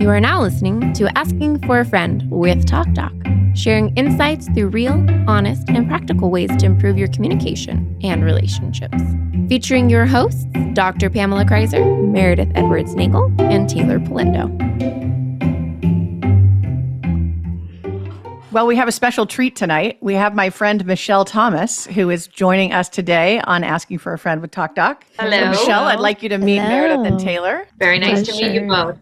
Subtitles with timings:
[0.00, 3.12] You are now listening to Asking for a Friend with Talk Doc,
[3.54, 4.94] sharing insights through real,
[5.28, 8.96] honest, and practical ways to improve your communication and relationships.
[9.50, 11.10] Featuring your hosts, Dr.
[11.10, 14.48] Pamela Kreiser, Meredith Edwards Nagel, and Taylor Polindo.
[18.52, 19.98] Well, we have a special treat tonight.
[20.00, 24.18] We have my friend Michelle Thomas, who is joining us today on Asking for a
[24.18, 25.04] Friend with Talk Doc.
[25.18, 25.38] Hello.
[25.38, 26.70] So Michelle, I'd like you to meet Hello.
[26.70, 27.68] Meredith and Taylor.
[27.78, 28.98] Very nice to meet you both.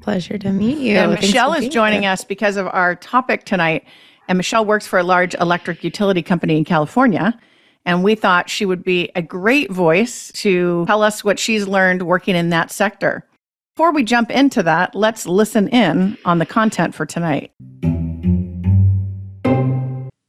[0.00, 0.96] Pleasure to meet you.
[0.96, 3.84] and Michelle is joining us because of our topic tonight.
[4.28, 7.38] And Michelle works for a large electric utility company in California.
[7.84, 12.02] And we thought she would be a great voice to tell us what she's learned
[12.02, 13.26] working in that sector.
[13.74, 17.52] Before we jump into that, let's listen in on the content for tonight.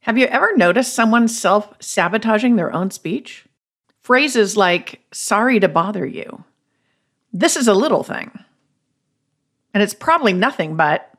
[0.04, 3.46] Have you ever noticed someone self sabotaging their own speech?
[4.02, 6.44] Phrases like, sorry to bother you.
[7.32, 8.32] This is a little thing.
[9.74, 11.12] And it's probably nothing but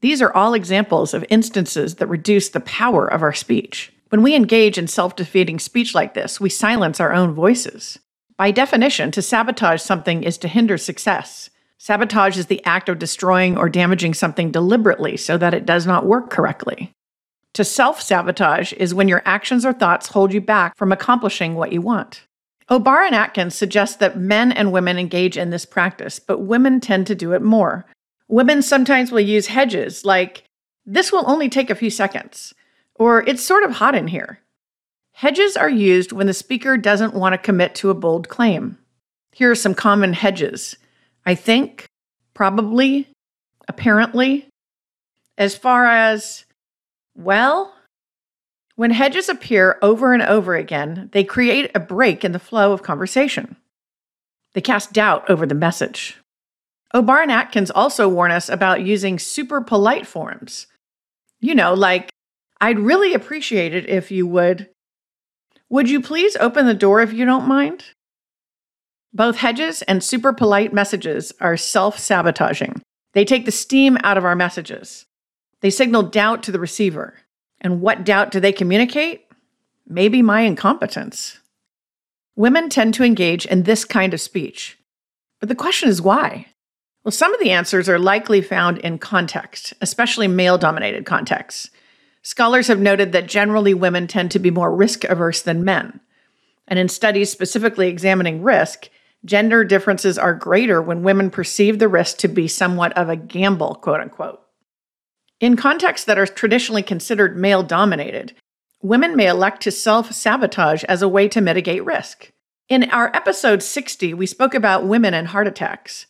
[0.00, 3.92] these are all examples of instances that reduce the power of our speech.
[4.08, 7.98] When we engage in self defeating speech like this, we silence our own voices.
[8.36, 11.50] By definition, to sabotage something is to hinder success.
[11.76, 16.06] Sabotage is the act of destroying or damaging something deliberately so that it does not
[16.06, 16.92] work correctly.
[17.54, 21.72] To self sabotage is when your actions or thoughts hold you back from accomplishing what
[21.72, 22.26] you want.
[22.70, 27.06] O'Barr and Atkins suggest that men and women engage in this practice, but women tend
[27.08, 27.84] to do it more.
[28.28, 30.44] Women sometimes will use hedges like,
[30.86, 32.54] this will only take a few seconds,
[32.94, 34.40] or it's sort of hot in here.
[35.12, 38.78] Hedges are used when the speaker doesn't want to commit to a bold claim.
[39.32, 40.76] Here are some common hedges
[41.26, 41.86] I think,
[42.34, 43.08] probably,
[43.68, 44.48] apparently.
[45.36, 46.44] As far as,
[47.14, 47.74] well,
[48.80, 52.82] when hedges appear over and over again, they create a break in the flow of
[52.82, 53.56] conversation.
[54.54, 56.16] They cast doubt over the message.
[56.94, 60.66] O'Barr and Atkins also warn us about using super polite forms.
[61.40, 62.08] You know, like,
[62.58, 64.70] I'd really appreciate it if you would.
[65.68, 67.84] Would you please open the door if you don't mind?
[69.12, 72.80] Both hedges and super polite messages are self sabotaging.
[73.12, 75.04] They take the steam out of our messages.
[75.60, 77.19] They signal doubt to the receiver.
[77.60, 79.26] And what doubt do they communicate?
[79.86, 81.38] Maybe my incompetence.
[82.36, 84.78] Women tend to engage in this kind of speech.
[85.40, 86.46] But the question is why?
[87.04, 91.70] Well, some of the answers are likely found in context, especially male dominated contexts.
[92.22, 96.00] Scholars have noted that generally women tend to be more risk averse than men.
[96.68, 98.90] And in studies specifically examining risk,
[99.24, 103.76] gender differences are greater when women perceive the risk to be somewhat of a gamble,
[103.76, 104.42] quote unquote.
[105.40, 108.34] In contexts that are traditionally considered male dominated,
[108.82, 112.30] women may elect to self sabotage as a way to mitigate risk.
[112.68, 116.06] In our episode 60, we spoke about women and heart attacks.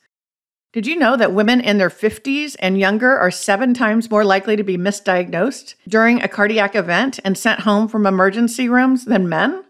[0.72, 4.56] Did you know that women in their 50s and younger are seven times more likely
[4.56, 9.64] to be misdiagnosed during a cardiac event and sent home from emergency rooms than men?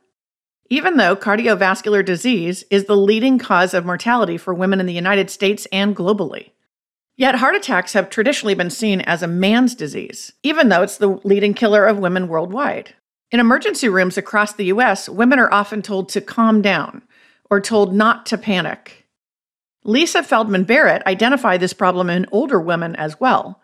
[0.70, 5.28] Even though cardiovascular disease is the leading cause of mortality for women in the United
[5.28, 6.50] States and globally.
[7.20, 11.20] Yet heart attacks have traditionally been seen as a man's disease, even though it's the
[11.22, 12.94] leading killer of women worldwide.
[13.30, 17.02] In emergency rooms across the US, women are often told to calm down
[17.50, 19.06] or told not to panic.
[19.84, 23.60] Lisa Feldman Barrett identified this problem in older women as well.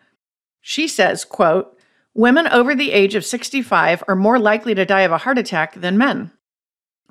[0.60, 1.78] She says, quote,
[2.12, 5.80] Women over the age of 65 are more likely to die of a heart attack
[5.80, 6.30] than men.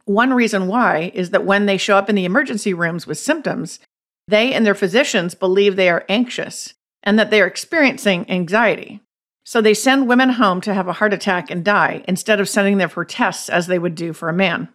[0.03, 3.79] One reason why is that when they show up in the emergency rooms with symptoms,
[4.27, 9.01] they and their physicians believe they are anxious and that they are experiencing anxiety.
[9.43, 12.79] So they send women home to have a heart attack and die instead of sending
[12.79, 14.69] them for tests as they would do for a man.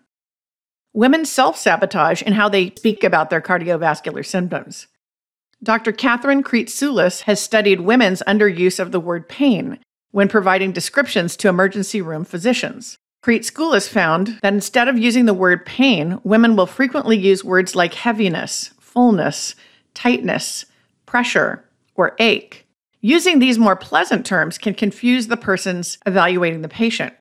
[0.92, 4.86] Women self sabotage in how they speak about their cardiovascular symptoms.
[5.62, 5.92] Dr.
[5.92, 9.78] Catherine Kreatsoulas has studied women's underuse of the word pain
[10.10, 12.96] when providing descriptions to emergency room physicians.
[13.22, 17.92] Kreatsoulas found that instead of using the word pain, women will frequently use words like
[17.92, 19.54] heaviness, fullness,
[19.94, 20.66] tightness,
[21.06, 21.64] pressure,
[21.94, 22.66] or ache.
[23.00, 27.14] Using these more pleasant terms can confuse the persons evaluating the patient.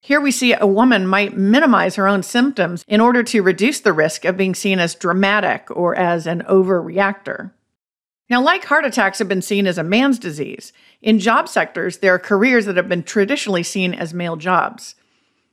[0.00, 3.92] Here we see a woman might minimize her own symptoms in order to reduce the
[3.92, 7.50] risk of being seen as dramatic or as an overreactor.
[8.30, 10.72] Now, like heart attacks have been seen as a man's disease,
[11.02, 14.94] in job sectors, there are careers that have been traditionally seen as male jobs.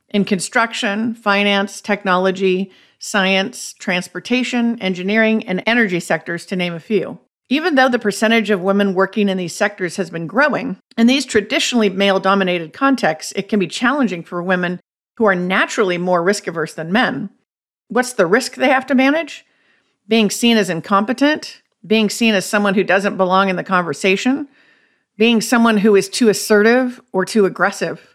[0.08, 2.70] In construction, finance, technology,
[3.04, 7.18] science, transportation, engineering, and energy sectors, to name a few.
[7.50, 11.26] Even though the percentage of women working in these sectors has been growing, in these
[11.26, 14.80] traditionally male dominated contexts, it can be challenging for women
[15.18, 17.28] who are naturally more risk averse than men.
[17.88, 19.44] What's the risk they have to manage?
[20.08, 24.48] Being seen as incompetent, being seen as someone who doesn't belong in the conversation,
[25.18, 28.13] being someone who is too assertive or too aggressive.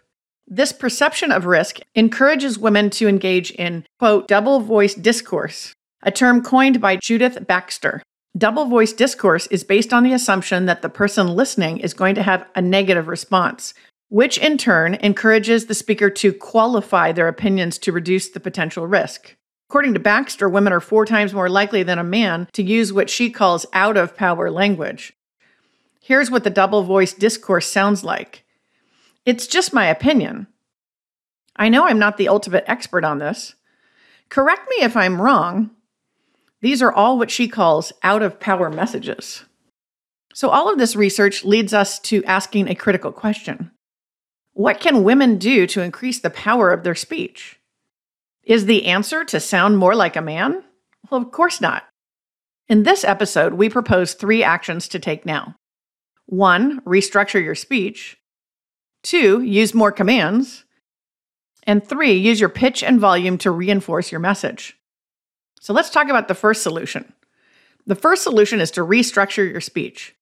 [0.52, 6.42] This perception of risk encourages women to engage in, quote, double voice discourse, a term
[6.42, 8.02] coined by Judith Baxter.
[8.36, 12.24] Double voice discourse is based on the assumption that the person listening is going to
[12.24, 13.74] have a negative response,
[14.08, 19.36] which in turn encourages the speaker to qualify their opinions to reduce the potential risk.
[19.68, 23.08] According to Baxter, women are four times more likely than a man to use what
[23.08, 25.12] she calls out of power language.
[26.02, 28.44] Here's what the double voice discourse sounds like
[29.24, 30.46] It's just my opinion.
[31.56, 33.54] I know I'm not the ultimate expert on this.
[34.28, 35.70] Correct me if I'm wrong.
[36.62, 39.44] These are all what she calls out of power messages.
[40.32, 43.72] So, all of this research leads us to asking a critical question
[44.52, 47.58] What can women do to increase the power of their speech?
[48.44, 50.62] Is the answer to sound more like a man?
[51.10, 51.84] Well, of course not.
[52.68, 55.56] In this episode, we propose three actions to take now.
[56.26, 58.16] One, restructure your speech.
[59.02, 60.64] Two, use more commands.
[61.64, 64.76] And three, use your pitch and volume to reinforce your message.
[65.60, 67.12] So let's talk about the first solution.
[67.86, 70.14] The first solution is to restructure your speech.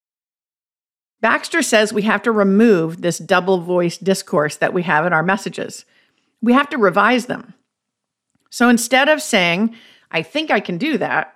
[1.20, 5.22] Baxter says we have to remove this double voice discourse that we have in our
[5.22, 5.84] messages.
[6.40, 7.54] We have to revise them.
[8.50, 9.74] So instead of saying,
[10.10, 11.34] I think I can do that,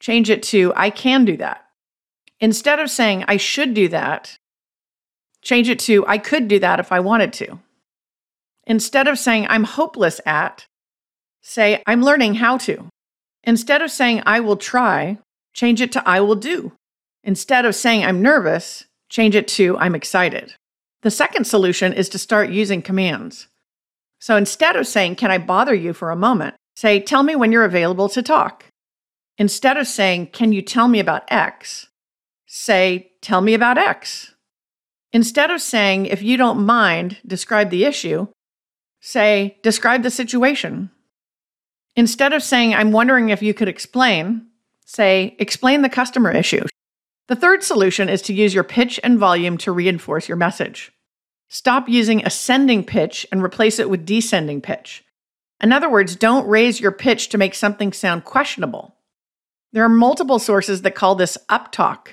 [0.00, 1.64] change it to, I can do that.
[2.40, 4.38] Instead of saying, I should do that,
[5.42, 7.58] change it to, I could do that if I wanted to.
[8.66, 10.66] Instead of saying, I'm hopeless at,
[11.42, 12.86] say, I'm learning how to.
[13.44, 15.18] Instead of saying, I will try,
[15.54, 16.72] change it to, I will do.
[17.24, 20.54] Instead of saying, I'm nervous, change it to, I'm excited.
[21.02, 23.48] The second solution is to start using commands.
[24.18, 26.54] So instead of saying, Can I bother you for a moment?
[26.76, 28.66] say, Tell me when you're available to talk.
[29.38, 31.88] Instead of saying, Can you tell me about X?
[32.46, 34.34] say, Tell me about X.
[35.12, 38.28] Instead of saying, If you don't mind, describe the issue,
[39.00, 40.90] say, Describe the situation.
[41.96, 44.46] Instead of saying, I'm wondering if you could explain,
[44.84, 46.64] say, Explain the customer issue.
[47.28, 50.92] The third solution is to use your pitch and volume to reinforce your message.
[51.48, 55.04] Stop using ascending pitch and replace it with descending pitch.
[55.60, 58.94] In other words, don't raise your pitch to make something sound questionable.
[59.72, 62.08] There are multiple sources that call this uptalk.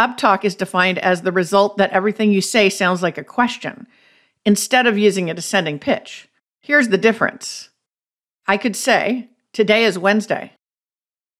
[0.00, 3.86] Uptalk is defined as the result that everything you say sounds like a question,
[4.46, 6.26] instead of using a descending pitch.
[6.62, 7.68] Here's the difference
[8.46, 10.52] I could say, Today is Wednesday.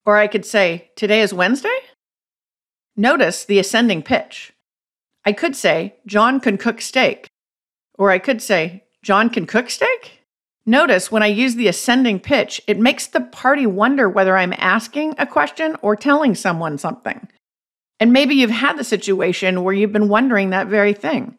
[0.05, 1.75] Or I could say, Today is Wednesday?
[2.95, 4.53] Notice the ascending pitch.
[5.25, 7.27] I could say, John can cook steak.
[7.97, 10.19] Or I could say, John can cook steak?
[10.67, 15.15] Notice when I use the ascending pitch, it makes the party wonder whether I'm asking
[15.17, 17.27] a question or telling someone something.
[18.01, 21.37] And maybe you've had the situation where you've been wondering that very thing.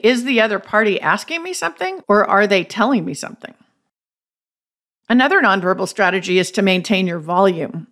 [0.00, 3.54] Is the other party asking me something or are they telling me something?
[5.08, 7.86] Another nonverbal strategy is to maintain your volume.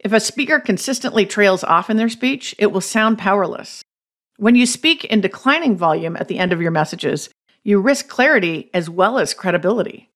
[0.00, 3.84] If a speaker consistently trails off in their speech, it will sound powerless.
[4.38, 7.30] When you speak in declining volume at the end of your messages,
[7.62, 10.10] you risk clarity as well as credibility.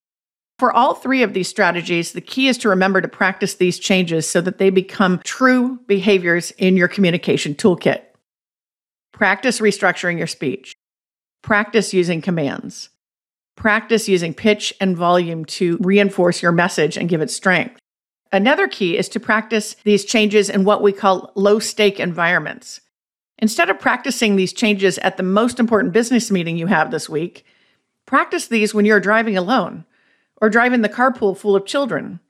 [0.58, 4.29] For all three of these strategies, the key is to remember to practice these changes
[4.29, 8.03] so that they become true behaviors in your communication toolkit.
[9.12, 10.75] Practice restructuring your speech.
[11.43, 12.89] Practice using commands.
[13.55, 17.79] Practice using pitch and volume to reinforce your message and give it strength.
[18.32, 22.81] Another key is to practice these changes in what we call low stake environments.
[23.39, 27.44] Instead of practicing these changes at the most important business meeting you have this week,
[28.06, 29.84] practice these when you're driving alone,
[30.40, 32.20] or drive in the carpool full of children,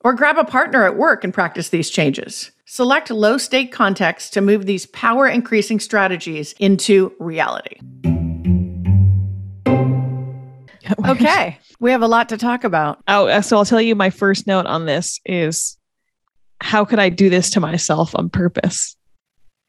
[0.00, 2.50] or grab a partner at work and practice these changes.
[2.64, 7.80] Select low stake contexts to move these power increasing strategies into reality.
[11.06, 12.98] Okay, we have a lot to talk about.
[13.08, 15.76] Oh, uh, so I'll tell you my first note on this is
[16.60, 18.96] how could I do this to myself on purpose?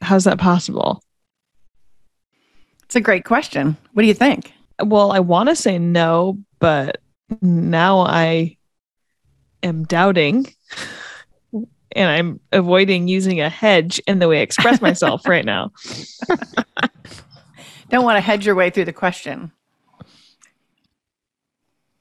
[0.02, 1.04] How's that possible?
[2.84, 3.78] It's a great question.
[3.94, 4.54] What do you think?
[4.82, 7.02] Well, I want to say no, but
[7.42, 8.58] now I
[9.64, 10.54] am doubting
[11.92, 15.72] and I'm avoiding using a hedge in the way I express myself right now.
[17.90, 19.52] Don't want to hedge your way through the question.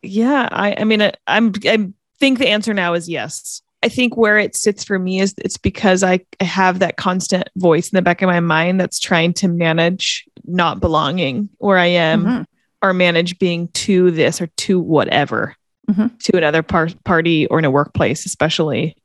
[0.03, 3.63] Yeah, I I mean I, I'm I think the answer now is yes.
[3.83, 7.49] I think where it sits for me is it's because I, I have that constant
[7.57, 11.87] voice in the back of my mind that's trying to manage not belonging where I
[11.87, 12.43] am mm-hmm.
[12.83, 15.55] Or manage being to this or to whatever,
[15.91, 16.07] mm-hmm.
[16.17, 18.97] to another par- party or in a workplace, especially.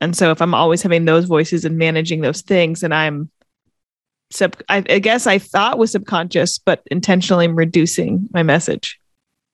[0.00, 3.30] And so if I'm always having those voices and managing those things, and I'm
[4.30, 8.98] sub, I, I guess I thought was subconscious, but intentionally I'm reducing my message.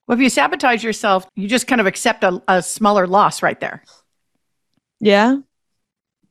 [0.06, 3.58] Well, if you sabotage yourself, you just kind of accept a, a smaller loss right
[3.58, 3.82] there.
[5.00, 5.38] Yeah.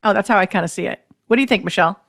[0.04, 1.02] Oh, that's how I kind of see it.
[1.28, 2.00] What do you think, Michelle?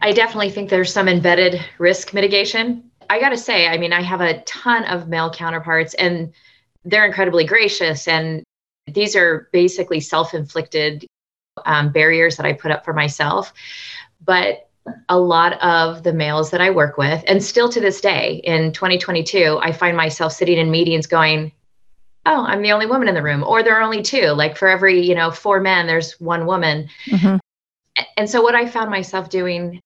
[0.00, 2.90] I definitely think there's some embedded risk mitigation.
[3.10, 6.32] I got to say, I mean, I have a ton of male counterparts and
[6.84, 8.06] they're incredibly gracious.
[8.08, 8.44] And
[8.86, 11.06] these are basically self inflicted
[11.64, 13.52] um, barriers that I put up for myself.
[14.24, 14.68] But
[15.08, 18.72] a lot of the males that I work with, and still to this day in
[18.72, 21.52] 2022, I find myself sitting in meetings going,
[22.26, 24.28] Oh, I'm the only woman in the room, or there are only two.
[24.28, 26.88] Like for every, you know, four men, there's one woman.
[27.06, 27.36] Mm-hmm.
[28.16, 29.80] And so what I found myself doing,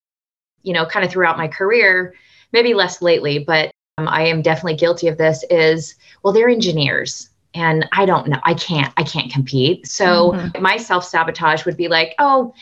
[0.63, 2.15] you know, kind of throughout my career,
[2.53, 7.31] maybe less lately, but um, I am definitely guilty of this is, well, they're engineers
[7.55, 9.87] and I don't know, I can't, I can't compete.
[9.87, 10.63] So mm-hmm.
[10.63, 12.55] my self sabotage would be like, oh,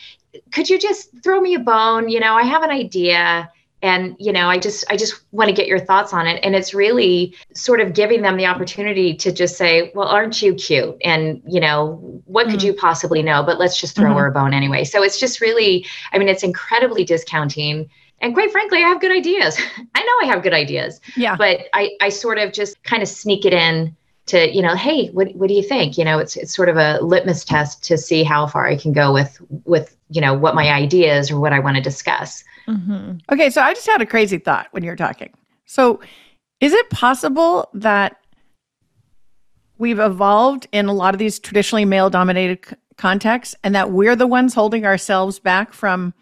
[0.51, 2.09] could you just throw me a bone?
[2.09, 3.51] You know, I have an idea
[3.81, 6.55] and you know i just i just want to get your thoughts on it and
[6.55, 10.97] it's really sort of giving them the opportunity to just say well aren't you cute
[11.03, 12.53] and you know what mm-hmm.
[12.53, 14.17] could you possibly know but let's just throw mm-hmm.
[14.17, 17.87] her a bone anyway so it's just really i mean it's incredibly discounting
[18.21, 19.57] and quite frankly i have good ideas.
[19.95, 21.35] I know i have good ideas yeah.
[21.35, 23.95] but i i sort of just kind of sneak it in
[24.27, 25.97] to you know hey what, what do you think?
[25.97, 28.93] You know it's it's sort of a litmus test to see how far i can
[28.93, 32.43] go with with you know what my ideas or what i want to discuss.
[32.67, 33.17] Mm-hmm.
[33.31, 35.33] okay so i just had a crazy thought when you were talking.
[35.65, 35.99] So
[36.59, 38.17] is it possible that
[39.77, 44.15] we've evolved in a lot of these traditionally male dominated c- contexts and that we're
[44.15, 46.13] the ones holding ourselves back from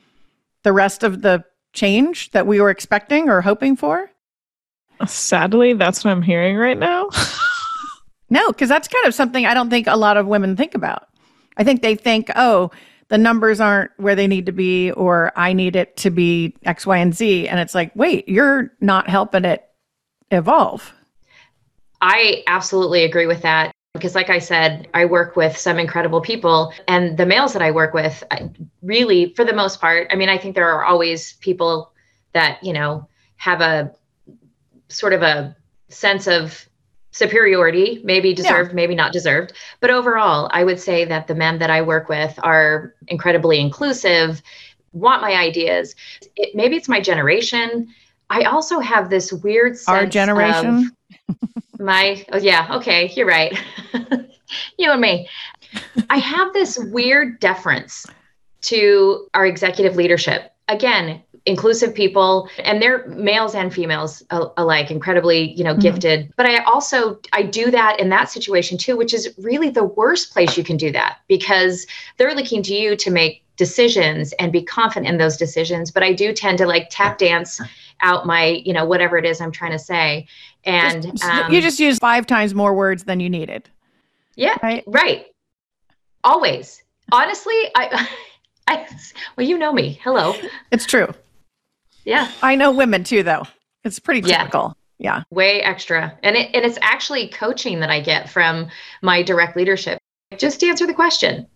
[0.64, 1.44] the rest of the
[1.76, 4.10] change that we were expecting or hoping for
[5.06, 7.10] sadly that's what i'm hearing right now
[8.30, 11.08] No, because that's kind of something I don't think a lot of women think about.
[11.58, 12.72] I think they think, oh,
[13.08, 16.88] the numbers aren't where they need to be, or I need it to be X,
[16.88, 17.48] Y, and Z.
[17.48, 19.64] And it's like, wait, you're not helping it
[20.32, 20.92] evolve.
[22.02, 23.72] I absolutely agree with that.
[23.96, 27.72] Because, like I said, I work with some incredible people, and the males that I
[27.72, 28.24] work with,
[28.82, 31.94] really, for the most part, I mean, I think there are always people
[32.34, 33.96] that, you know, have a
[34.90, 35.56] sort of a
[35.88, 36.68] sense of
[37.12, 38.76] superiority, maybe deserved, yeah.
[38.76, 39.54] maybe not deserved.
[39.80, 44.42] But overall, I would say that the men that I work with are incredibly inclusive,
[44.92, 45.96] want my ideas.
[46.36, 47.88] It, maybe it's my generation.
[48.30, 50.92] I also have this weird sense Our generation?
[51.80, 53.58] My, oh, yeah, okay, you're right.
[54.78, 55.28] you and me.
[56.10, 58.06] I have this weird deference
[58.62, 60.52] to our executive leadership.
[60.68, 65.82] Again, inclusive people and they're males and females alike incredibly you know mm-hmm.
[65.82, 69.84] gifted but i also i do that in that situation too which is really the
[69.84, 71.86] worst place you can do that because
[72.18, 76.12] they're looking to you to make decisions and be confident in those decisions but i
[76.12, 77.62] do tend to like tap dance
[78.02, 80.28] out my you know whatever it is i'm trying to say
[80.66, 83.70] and just, um, you just use five times more words than you needed
[84.36, 85.28] yeah right right
[86.24, 88.08] always honestly i
[88.68, 88.88] I,
[89.38, 90.00] well, you know me.
[90.04, 90.36] Hello.
[90.72, 91.08] It's true.
[92.04, 92.32] Yeah.
[92.42, 93.44] I know women too, though.
[93.84, 94.76] It's pretty typical.
[94.98, 95.18] Yeah.
[95.18, 95.24] yeah.
[95.30, 96.18] Way extra.
[96.24, 98.68] And it, and it's actually coaching that I get from
[99.02, 100.00] my direct leadership.
[100.38, 101.48] Just to answer the question.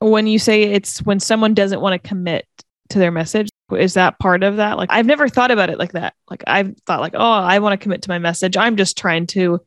[0.00, 2.46] When you say it's when someone doesn't want to commit
[2.90, 4.76] to their message, is that part of that?
[4.76, 6.14] Like I've never thought about it like that.
[6.30, 8.56] Like I've thought like, oh, I want to commit to my message.
[8.56, 9.60] I'm just trying to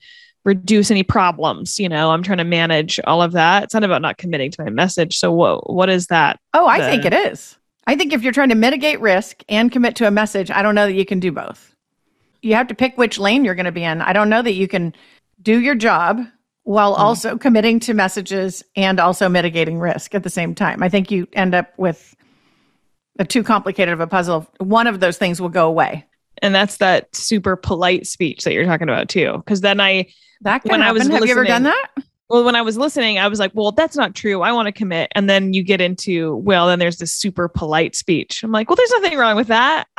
[0.45, 4.01] reduce any problems you know i'm trying to manage all of that it's not about
[4.01, 7.13] not committing to my message so what what is that oh i the, think it
[7.13, 10.61] is I think if you're trying to mitigate risk and commit to a message, I
[10.61, 11.75] don't know that you can do both.
[12.43, 13.99] You have to pick which lane you're going to be in.
[14.03, 14.93] I don't know that you can
[15.41, 16.21] do your job
[16.65, 16.99] while mm.
[16.99, 20.83] also committing to messages and also mitigating risk at the same time.
[20.83, 22.15] I think you end up with
[23.27, 24.47] too complicated of a puzzle.
[24.59, 26.05] One of those things will go away.
[26.41, 29.33] And that's that super polite speech that you're talking about too.
[29.37, 30.07] Because then I,
[30.41, 30.89] that when happen.
[30.89, 31.89] I was, have you ever done that?
[32.29, 34.71] well when i was listening i was like well that's not true i want to
[34.71, 38.69] commit and then you get into well then there's this super polite speech i'm like
[38.69, 39.87] well there's nothing wrong with that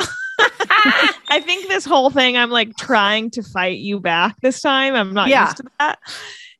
[1.28, 5.12] i think this whole thing i'm like trying to fight you back this time i'm
[5.12, 5.46] not yeah.
[5.46, 5.98] used to that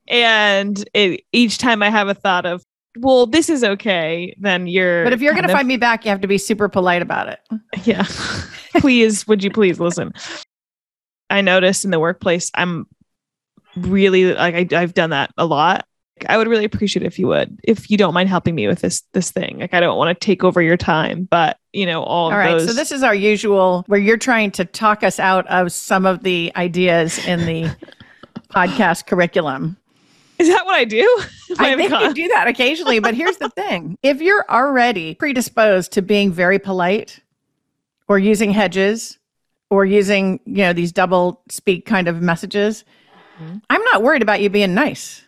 [0.09, 2.63] and it, each time i have a thought of
[2.99, 6.11] well this is okay then you're but if you're going to find me back you
[6.11, 7.39] have to be super polite about it
[7.85, 8.05] yeah
[8.79, 10.13] please would you please listen
[11.29, 12.87] i noticed in the workplace i'm
[13.77, 15.87] really like I, I've done that a lot.
[16.29, 19.03] I would really appreciate if you would, if you don't mind helping me with this
[19.13, 19.59] this thing.
[19.59, 22.31] Like I don't want to take over your time, but you know all.
[22.31, 22.67] All right, those...
[22.67, 26.23] so this is our usual where you're trying to talk us out of some of
[26.23, 27.75] the ideas in the
[28.51, 29.79] podcast curriculum.
[30.41, 31.03] Is that what I do?
[31.59, 33.99] I am I think you do that occasionally, but here's the thing.
[34.03, 37.21] If you're already predisposed to being very polite
[38.09, 39.19] or using hedges
[39.69, 42.85] or using, you know, these double speak kind of messages,
[43.39, 43.59] mm-hmm.
[43.69, 45.23] I'm not worried about you being nice.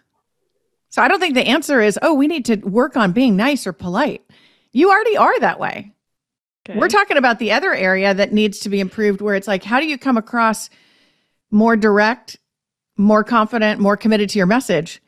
[0.88, 3.66] So I don't think the answer is, oh, we need to work on being nice
[3.66, 4.22] or polite.
[4.72, 5.92] You already are that way.
[6.66, 6.78] Okay.
[6.78, 9.78] We're talking about the other area that needs to be improved where it's like, how
[9.78, 10.70] do you come across
[11.50, 12.38] more direct,
[12.96, 15.01] more confident, more committed to your message,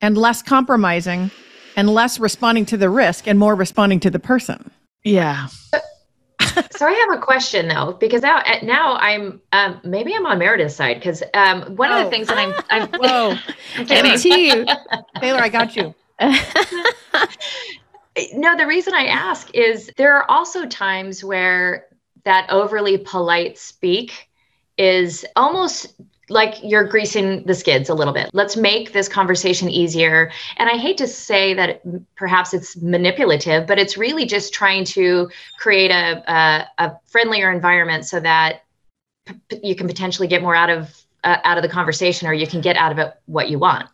[0.00, 1.30] and less compromising
[1.76, 4.70] and less responding to the risk and more responding to the person?
[5.04, 5.46] yeah.
[6.72, 10.38] so I have a question though, because now uh, now I'm um, maybe I'm on
[10.38, 12.04] Meredith's side because um, one of Oh.
[12.04, 13.36] the things that I'm I'm Whoa.
[13.76, 13.86] I'm
[15.20, 15.94] Taylor, I got you.
[18.34, 21.86] no, the reason I ask is there are also times where
[22.24, 24.28] that overly polite speak
[24.76, 25.94] is almost
[26.30, 28.30] like you're greasing the skids a little bit.
[28.32, 30.30] Let's make this conversation easier.
[30.56, 31.82] And I hate to say that it-
[32.16, 38.06] perhaps it's manipulative, but it's really just trying to create a, a, a friendlier environment
[38.06, 38.62] so that
[39.26, 42.32] p- p- you can potentially get more out of uh, out of the conversation or
[42.32, 43.86] you can get out of it what you want.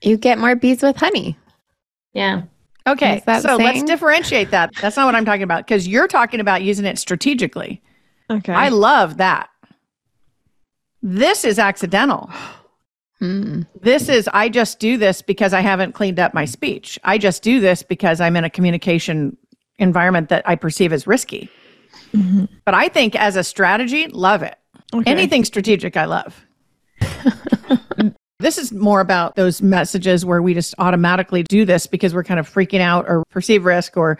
[0.00, 1.36] You get more bees with honey.
[2.14, 2.42] Yeah.
[2.86, 4.74] Okay, Is that so let's differentiate that.
[4.80, 7.82] That's not what I'm talking about because you're talking about using it strategically.
[8.30, 8.54] Okay.
[8.54, 9.50] I love that.
[11.02, 12.30] This is accidental.
[13.20, 13.64] Hmm.
[13.82, 16.98] This is, I just do this because I haven't cleaned up my speech.
[17.04, 19.36] I just do this because I'm in a communication
[19.78, 21.50] environment that I perceive as risky.
[22.14, 22.48] Mhm.
[22.64, 24.56] But I think as a strategy, love it.
[24.94, 25.10] Okay.
[25.10, 26.46] Anything strategic, I love.
[28.38, 32.40] this is more about those messages where we just automatically do this because we're kind
[32.40, 34.18] of freaking out or perceive risk or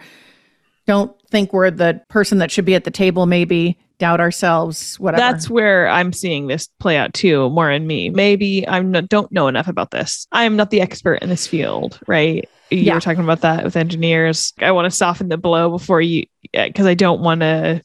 [0.85, 5.21] don't think we're the person that should be at the table, maybe doubt ourselves, whatever.
[5.21, 8.09] That's where I'm seeing this play out too, more in me.
[8.09, 10.25] Maybe I'm not, don't know enough about this.
[10.31, 12.49] I am not the expert in this field, right?
[12.71, 12.95] You Yeah.
[12.95, 14.53] were talking about that with engineers.
[14.59, 17.83] I want to soften the blow before you, eh, because I don't want to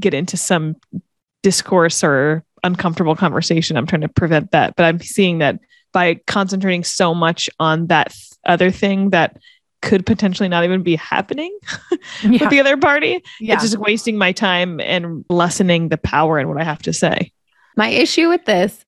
[0.00, 0.74] get into some
[1.44, 3.76] discourse or uncomfortable conversation.
[3.76, 4.74] I'm trying to prevent that.
[4.74, 5.60] But I'm seeing that
[5.92, 9.36] by concentrating so much on that th- other thing that
[9.82, 11.56] could potentially not even be happening
[12.22, 12.30] yeah.
[12.42, 13.54] with the other party, yeah.
[13.54, 17.32] it's just wasting my time and lessening the power in what I have to say.
[17.76, 18.84] My issue with this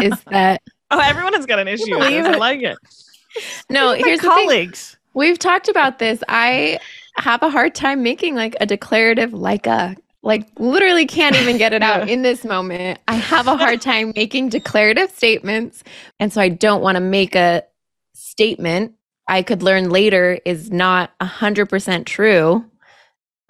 [0.00, 1.98] is that Oh, everyone has got an issue.
[1.98, 2.26] with this.
[2.26, 2.78] I like it.
[3.68, 4.44] no, here's the thing.
[4.46, 4.96] colleagues.
[5.14, 6.22] We've talked about this.
[6.28, 6.78] I
[7.16, 11.72] have a hard time making like a declarative like a like literally can't even get
[11.72, 12.14] it out Yeah.
[12.14, 13.00] in this moment.
[13.08, 15.82] I have a hard time making declarative statements
[16.20, 17.64] and so I don't want to make a
[18.14, 18.94] statement
[19.28, 22.64] I could learn later is not 100% true.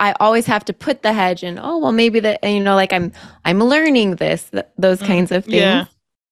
[0.01, 2.93] I always have to put the hedge in, oh well maybe that you know like
[2.93, 3.13] I'm
[3.45, 5.55] I'm learning this th- those Mm, kinds of things.
[5.57, 5.87] yeah.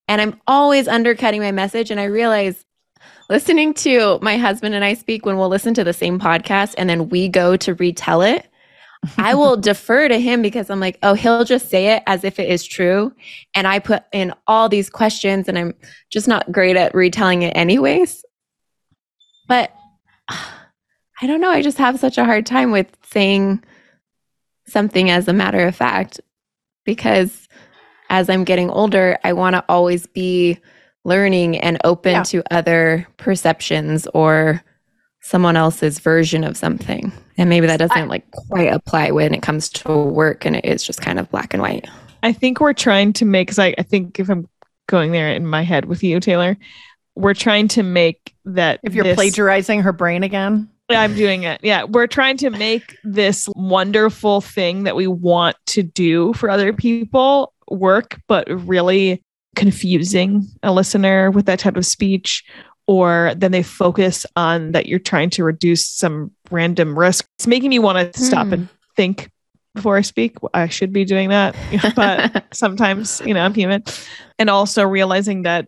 [0.09, 2.64] And I'm always undercutting my message and I realize
[3.28, 6.88] listening to my husband and I speak when we'll listen to the same podcast and
[6.88, 8.46] then we go to retell it,
[9.18, 12.38] I will defer to him because I'm like, oh, he'll just say it as if
[12.38, 13.12] it is true.
[13.54, 15.74] And I put in all these questions and I'm
[16.11, 18.24] just not great at retelling it anyways.
[19.48, 19.74] But
[20.28, 21.50] I don't know.
[21.50, 23.62] I just have such a hard time with saying
[24.68, 26.20] something as a matter of fact
[26.85, 27.48] because
[28.11, 30.59] as I'm getting older, I want to always be
[31.04, 32.22] learning and open Yeah.
[32.24, 34.62] to other perceptions or
[35.22, 37.12] someone else's version of something.
[37.38, 40.85] And maybe that doesn't like quite apply when it comes to work and it is
[40.85, 41.88] just kind of black and white.
[42.22, 44.48] I think we're trying to make, because I, I think if I'm
[44.88, 46.56] going there in my head with you, Taylor,
[47.16, 48.79] we're trying to make that.
[48.85, 50.70] If you're this- plagiarizing her brain again.
[50.88, 51.61] I'm doing it.
[51.64, 51.83] Yeah.
[51.83, 57.52] We're trying to make this wonderful thing that we want to do for other people
[57.68, 59.20] work, but really
[59.57, 62.44] confusing a listener with that type of speech.
[62.87, 67.26] Or then they focus on that you're trying to reduce some random risk.
[67.37, 68.52] It's making me want to stop Hmm.
[68.52, 69.29] and think
[69.74, 70.37] before I speak.
[70.55, 71.57] I should be doing that.
[71.96, 73.83] But sometimes, you know, I'm human.
[74.38, 75.66] And also realizing that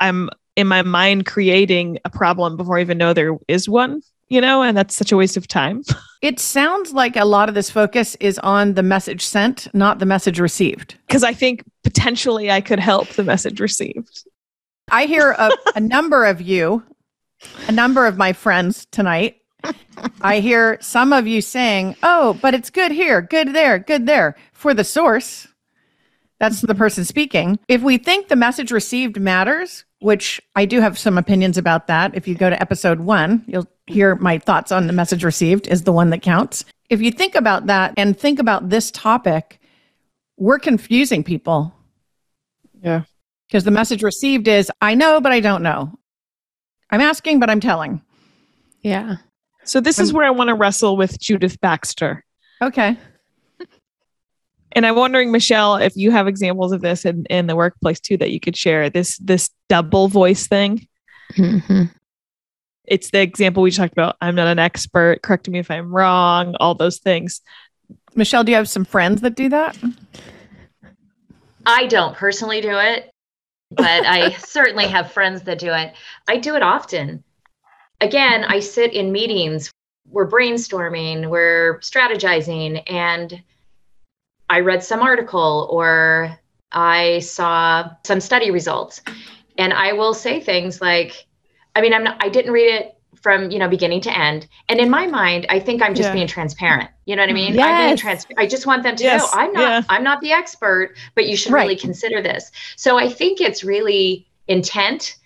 [0.00, 4.40] I'm in my mind creating a problem before I even know there is one, you
[4.40, 5.84] know, and that's such a waste of time.
[6.20, 10.04] It sounds like a lot of this focus is on the message sent, not the
[10.04, 10.96] message received.
[11.06, 14.24] Because I think potentially I could help the message received.
[14.90, 16.82] I hear a, a number of you,
[17.68, 19.36] a number of my friends tonight.
[20.20, 24.34] I hear some of you saying, Oh, but it's good here, good there, good there
[24.52, 25.46] for the source.
[26.40, 27.58] That's the person speaking.
[27.68, 32.14] If we think the message received matters, which I do have some opinions about that.
[32.14, 35.82] If you go to episode one, you'll hear my thoughts on the message received is
[35.82, 36.64] the one that counts.
[36.88, 39.58] If you think about that and think about this topic,
[40.36, 41.74] we're confusing people
[42.80, 43.02] Yeah.
[43.48, 45.98] because the message received is I know, but I don't know.
[46.90, 48.00] I'm asking, but I'm telling.
[48.82, 49.16] Yeah.
[49.64, 52.24] So this is um, where I want to wrestle with Judith Baxter.
[52.62, 52.96] Okay.
[54.72, 58.16] And I'm wondering, Michelle, if you have examples of this in, in the workplace too
[58.18, 58.90] that you could share.
[58.90, 60.86] This this double voice thing.
[61.34, 61.84] hmm
[62.84, 64.16] It's the example we talked about.
[64.20, 65.22] I'm not an expert.
[65.22, 66.54] Correct me if I'm wrong.
[66.60, 67.40] All those things.
[68.14, 69.76] Michelle, do you have some friends that do that?
[71.66, 73.10] I don't personally do it,
[73.70, 75.94] but I certainly have friends that do it.
[76.26, 77.22] I do it often.
[78.00, 79.70] Again, I sit in meetings,
[80.08, 83.42] we're brainstorming, we're strategizing, and
[84.50, 86.36] I read some article or
[86.72, 89.00] I saw some study results.
[89.56, 91.26] And I will say things like,
[91.74, 94.46] I mean, I'm not, I didn't read it from, you know, beginning to end.
[94.68, 96.14] And in my mind, I think I'm just Yeah.
[96.14, 96.90] being transparent.
[97.06, 97.58] You know what I mean?
[97.58, 98.00] I'm being Yes.
[98.00, 99.82] trans- I just want them to Yes, know I'm not, yeah.
[99.88, 101.62] I'm not the expert, but you should Right.
[101.62, 102.52] really consider this.
[102.76, 105.16] So I think it's really intent,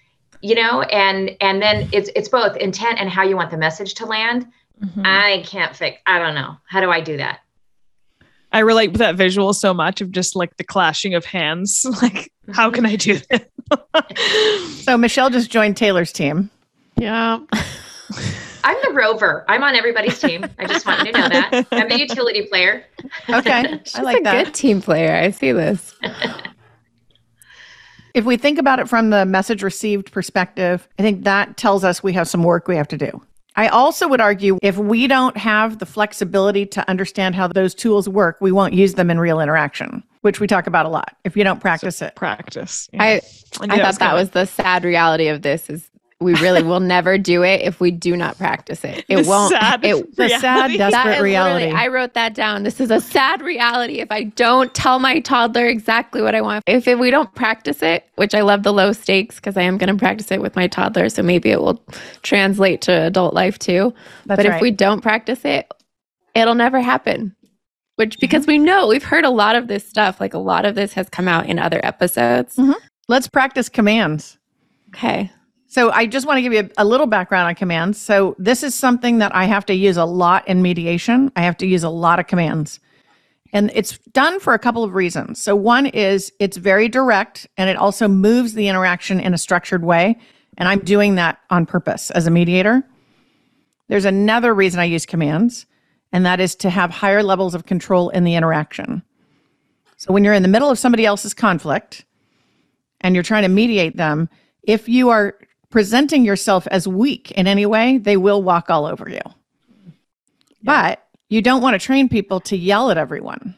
[0.41, 3.95] you know, and, and then it's, it's both intent and how you want the message
[3.95, 4.47] to land.
[4.83, 5.03] Mhm.
[5.05, 6.57] I can't fix, I don't know.
[6.67, 7.41] How do I do that?
[8.53, 11.87] I relate with that visual so much of just like the clashing of hands.
[12.03, 14.85] Like, how can I do this?
[14.85, 16.51] So Michelle just joined Taylor's team.
[16.97, 17.39] Yeah.
[18.65, 19.45] I'm the rover.
[19.49, 20.45] I'm on everybody's team.
[20.59, 21.67] I just want you to know that.
[21.71, 22.85] I'm the utility player.
[23.29, 23.81] Okay.
[23.85, 24.45] She's I like a that.
[24.47, 25.15] good team player.
[25.15, 25.95] I see this.
[28.15, 32.03] If we think about it from the message received perspective, I think that tells us
[32.03, 33.23] we have some work we have to do.
[33.57, 38.09] I also would argue if we don't have the flexibility to understand how those tools
[38.09, 41.37] work, we won't use them in real interaction, which we talk about a lot if
[41.37, 42.15] you don't practice it.
[42.15, 42.89] Practice.
[42.99, 43.21] I
[43.61, 44.15] I, I thought that coming.
[44.15, 45.91] was the sad reality of this is
[46.23, 49.05] we really will never do it if we do not practice it.
[49.09, 51.71] It The won't sad it The sad, desperate reality.
[51.71, 52.63] I wrote that down.
[52.63, 56.65] This is a sad reality if I don't tell my toddler exactly what I want.
[56.67, 59.79] If, if we don't practice it, which I love the low stakes because I am
[59.79, 61.83] going to practice it with my toddler, so maybe it will
[62.23, 63.93] translate to adult life too.
[64.27, 64.57] That's but right.
[64.57, 65.71] if we don't practice it,
[66.35, 67.35] it'll never happen.
[67.97, 70.75] Which because we know we've heard a lot of this stuff, like a lot of
[70.75, 72.57] this has come out in other episodes.
[72.57, 72.75] Mhm.
[73.09, 74.39] Let's practice commands.
[74.95, 75.31] Okay.
[75.73, 77.99] So I just want to give you a, a little background on commands.
[77.99, 81.33] So this is something that I have to use a lot in mediation.
[81.35, 82.79] I have to use a lot of commands.
[83.55, 85.41] And it's done for a couple of reasons.
[85.41, 89.83] So one is it's very direct and it also moves the interaction in a structured
[89.83, 90.19] way.
[90.59, 92.87] And I'm doing that on purpose as a mediator.
[93.89, 95.65] There's another reason I use commands,
[96.13, 99.03] and that is to have higher levels of control in the interaction.
[99.97, 102.05] So when you're in the middle of somebody else's conflict
[103.01, 104.29] and you're trying to mediate them,
[104.65, 105.35] if you are
[105.73, 109.21] presenting yourself as weak in any way, they will walk all over you.
[110.63, 113.57] But you don't want to train people to yell at everyone.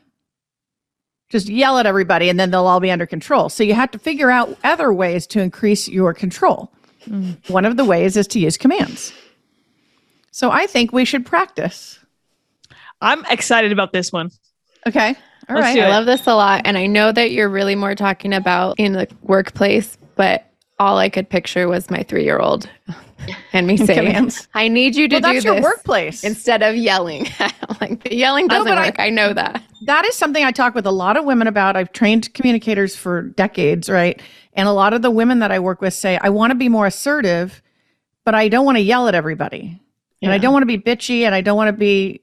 [1.29, 3.49] Just yell at everybody and then they'll all be under control.
[3.49, 6.73] So you have to figure out other ways to increase your control.
[7.07, 7.51] Mm.
[7.51, 9.13] One of the ways is to use commands.
[10.31, 11.99] So I think we should practice.
[13.01, 14.31] I'm excited about this one.
[14.87, 15.17] Okay.
[15.49, 15.83] All Let's right.
[15.83, 16.63] I love this a lot.
[16.65, 21.09] And I know that you're really more talking about in the workplace, but all I
[21.09, 22.69] could picture was my three year old
[23.53, 24.31] and me saying.
[24.55, 26.25] I need you to Well, do that's your workplace.
[26.25, 27.27] instead of yelling.
[27.81, 28.97] like the yelling No, doesn't I- work.
[28.99, 29.63] I, know that.
[29.87, 31.77] that is something I talk with a lot of women about.
[31.77, 34.21] I've trained communicators for decades, right?
[34.55, 36.69] And a lot of the women that I work with say, I want to be
[36.69, 37.63] more assertive,
[38.25, 39.81] but I don't want to yell at everybody.
[40.23, 42.23] And I don't want to be bitchy and I don't want to be,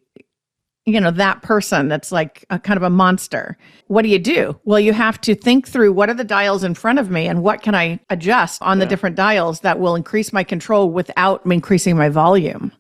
[0.85, 3.57] you know, that person that's like a kind of a monster.
[3.87, 4.59] What do you do?
[4.63, 7.43] Well, you have to think through what are the dials in front of me and
[7.43, 11.95] what can I adjust on the different dials that will increase my control without increasing
[11.95, 12.71] my volume.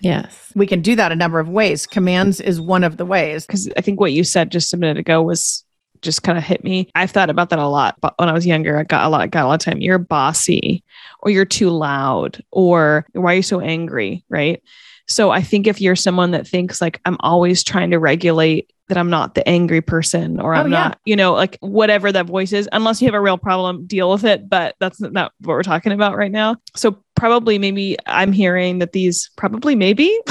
[0.00, 0.52] Yes.
[0.54, 1.86] We can do that a number of ways.
[1.86, 3.46] Commands is one of the ways.
[3.46, 5.64] because I think what you said just a minute ago was
[6.02, 6.90] just kind of hit me.
[6.94, 7.96] I've thought about that a lot.
[8.02, 9.80] But when I was younger, I got a lot, got a lot of time.
[9.80, 10.84] You're bossy,
[11.20, 14.22] or you're too loud, or why are you so angry?
[14.28, 14.62] Right.
[15.06, 18.98] So I think if you're someone that thinks like I'm always trying to regulate that
[18.98, 20.82] I'm not the angry person or I'm Oh, yeah.
[20.88, 24.10] not, you know, like whatever that voice is, unless you have a real problem, deal
[24.10, 24.48] with it.
[24.48, 26.56] But that's not what we're talking about right now.
[26.76, 30.14] So probably maybe I'm hearing that these probably maybe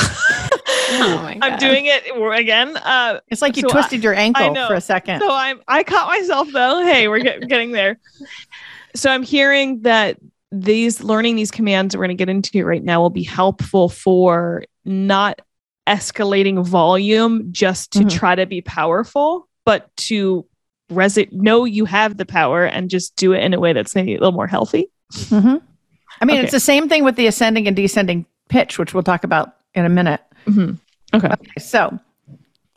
[0.96, 2.04] Oh my I'm doing it
[2.40, 2.78] again.
[2.78, 5.22] Uh, It's like you So I- twisted your ankle for a second.
[5.22, 6.84] so I'm I caught myself though.
[6.84, 8.00] Hey, we're get, getting there.
[8.96, 10.18] So I'm hearing that
[10.54, 14.64] these learning these commands we're going to get into right now will be helpful for
[14.86, 15.42] not
[15.88, 18.12] escalating volume just to Mhm.
[18.12, 20.46] try to be powerful, but to
[20.92, 24.14] resi- know you have the power and just do it in a way that's maybe
[24.16, 24.90] a little more healthy.
[25.30, 25.56] hmm
[26.22, 26.44] I mean, Okay.
[26.44, 29.86] it's the same thing with the ascending and descending pitch, which we'll talk about in
[29.86, 30.22] a minute.
[30.46, 30.78] Mhm.
[31.60, 32.00] So,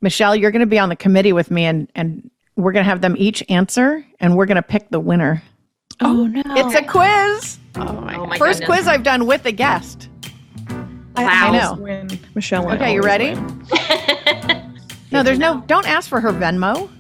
[0.00, 2.88] Michelle, you're going to be on the committee with me, and and we're going to
[2.90, 5.42] have them each answer, and we're going to pick the winner.
[6.00, 6.42] Oh no.
[6.56, 7.58] It's a quiz.
[7.76, 8.78] oh my Oh my First goodness.
[8.78, 10.08] quiz I've done with a guest.
[11.16, 11.46] I, Wow.
[11.46, 11.82] always I know.
[11.82, 12.20] Win.
[12.34, 12.68] Michelle.
[12.68, 14.62] I Okay, you always ready?
[15.12, 15.62] No, there's no.
[15.68, 16.90] Don't ask for her Venmo.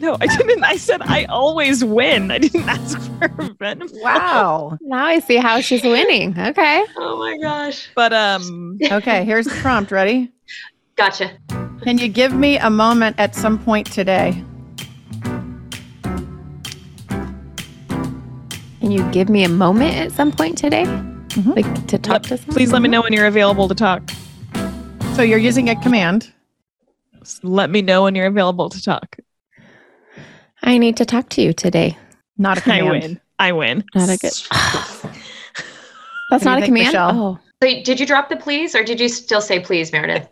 [0.00, 0.62] No, I didn't.
[0.64, 2.30] I said I always win.
[2.30, 3.90] I didn't ask for her Venmo.
[4.02, 4.78] Wow.
[4.80, 6.38] Now I see how she's winning.
[6.38, 6.84] Okay.
[6.96, 7.88] oh my gosh.
[7.96, 9.90] But um, Okay, here's the prompt.
[9.90, 10.32] Ready?
[10.96, 11.36] Gotcha.
[11.82, 14.42] Can you give me a moment at some point today?
[18.80, 20.84] Can you give me a moment at some point today?
[20.84, 21.56] Mhm.
[21.56, 22.54] Like to talk let- to someone?
[22.54, 24.10] please let me know when you're available to talk.
[25.14, 26.32] So you're using a command.
[27.18, 29.16] Just let me know when you're available to talk.
[30.62, 31.98] I need to talk to you today.
[32.36, 33.02] Not a I command.
[33.02, 33.20] win.
[33.38, 33.84] I win.
[33.94, 34.32] Not a good.
[36.30, 36.86] That's not a command.
[36.88, 37.10] Michelle?
[37.20, 40.28] Oh, So did you drop the please or did you still say please, Meredith?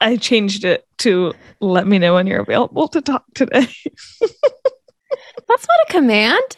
[0.00, 3.66] I changed it to let me know when you're available to talk today.
[4.20, 6.56] that's not a command.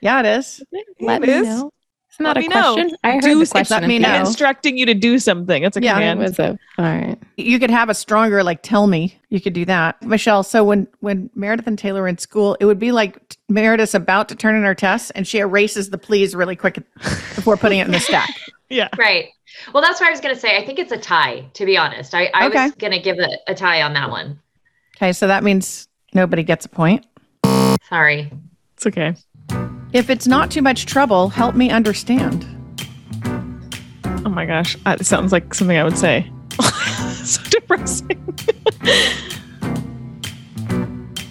[0.00, 0.62] Yeah, it is.
[1.00, 1.46] Let It me is.
[1.46, 1.70] know.
[2.08, 2.74] It's not Let a me know.
[2.74, 2.96] question.
[3.04, 3.74] I heard Do the s- question.
[3.80, 4.08] let me know.
[4.08, 4.26] I'm end.
[4.26, 5.62] instructing you to do something.
[5.62, 5.92] It's a Yeah.
[5.92, 6.20] It command.
[6.20, 7.16] was a all right.
[7.36, 9.18] You could have a stronger like tell me.
[9.28, 10.02] You could do that.
[10.02, 13.36] Michelle, so when when Meredith and Taylor were in school, it would be like t-
[13.48, 16.74] Meredith's about to turn in her test and she erases the please really quick
[17.34, 18.30] before putting it in the stack.
[18.68, 18.88] yeah.
[18.98, 19.26] Right.
[19.72, 20.56] Well, that's what I was going to say.
[20.56, 22.14] I think it's a tie, to be honest.
[22.14, 22.64] I, I Okay.
[22.64, 24.38] was going to give it a tie on that one.
[24.96, 27.06] Okay, so that means nobody gets a point.
[27.88, 28.30] Sorry.
[28.76, 29.14] It's okay.
[29.94, 32.46] If it's not too much trouble, help me understand.
[34.04, 34.76] Oh my gosh.
[34.84, 36.30] It sounds like something I would say.
[37.24, 38.38] so depressing.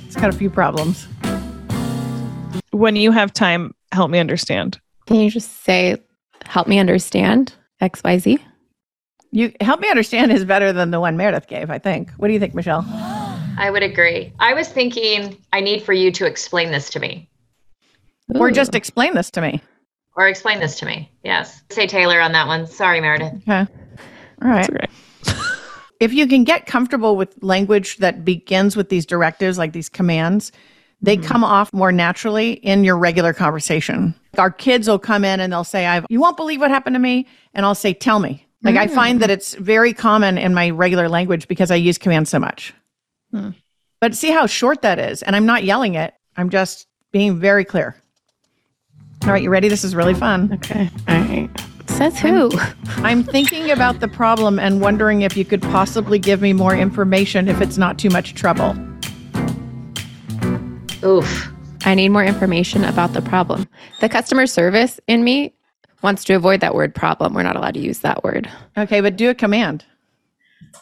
[0.05, 1.07] It's got a few problems.
[2.71, 4.79] When you have time, help me understand.
[5.05, 5.97] Can you just say,
[6.45, 8.39] "Help me understand X, Y, Z"?
[9.31, 12.09] You help me understand is better than the one Meredith gave, I think.
[12.17, 12.83] What do you think, Michelle?
[13.59, 14.33] I would agree.
[14.39, 17.29] I was thinking, I need for you to explain this to me
[18.35, 19.61] Or just explain this to me.
[20.15, 21.11] or explain this to me.
[21.23, 21.61] Yes.
[21.69, 22.65] Say Taylor on that one.
[22.67, 23.33] Sorry, Meredith.
[23.47, 23.67] Okay.
[24.41, 24.67] All right.
[24.67, 25.51] It's okay.
[25.99, 30.51] if you can get comfortable with language that begins with these directives, like these commands,
[31.01, 34.15] they come off more naturally in your regular conversation.
[34.39, 36.99] Our kids will come in and they'll say, "I you won't believe what happened to
[36.99, 40.71] me," and I'll say, "Tell me." Like I find that it's very common in my
[40.71, 42.73] regular language because I use commands so much.
[43.31, 43.51] Hmm.
[44.01, 46.15] But see how short that is, and I'm not yelling it.
[46.35, 47.95] I'm just being very clear.
[49.23, 49.67] All right, you ready?
[49.67, 50.53] This is really fun.
[50.53, 50.89] Okay.
[51.07, 51.49] All right.
[51.87, 52.51] Says who?
[53.03, 57.47] I'm thinking about the problem and wondering if you could possibly give me more information
[57.47, 58.75] if it's not too much trouble.
[61.03, 61.51] Oof.
[61.85, 63.67] I need more information about the problem.
[64.01, 65.53] The customer service in me
[66.03, 67.33] wants to avoid that word problem.
[67.33, 68.49] We're not allowed to use that word.
[68.77, 69.85] Okay, but do a command.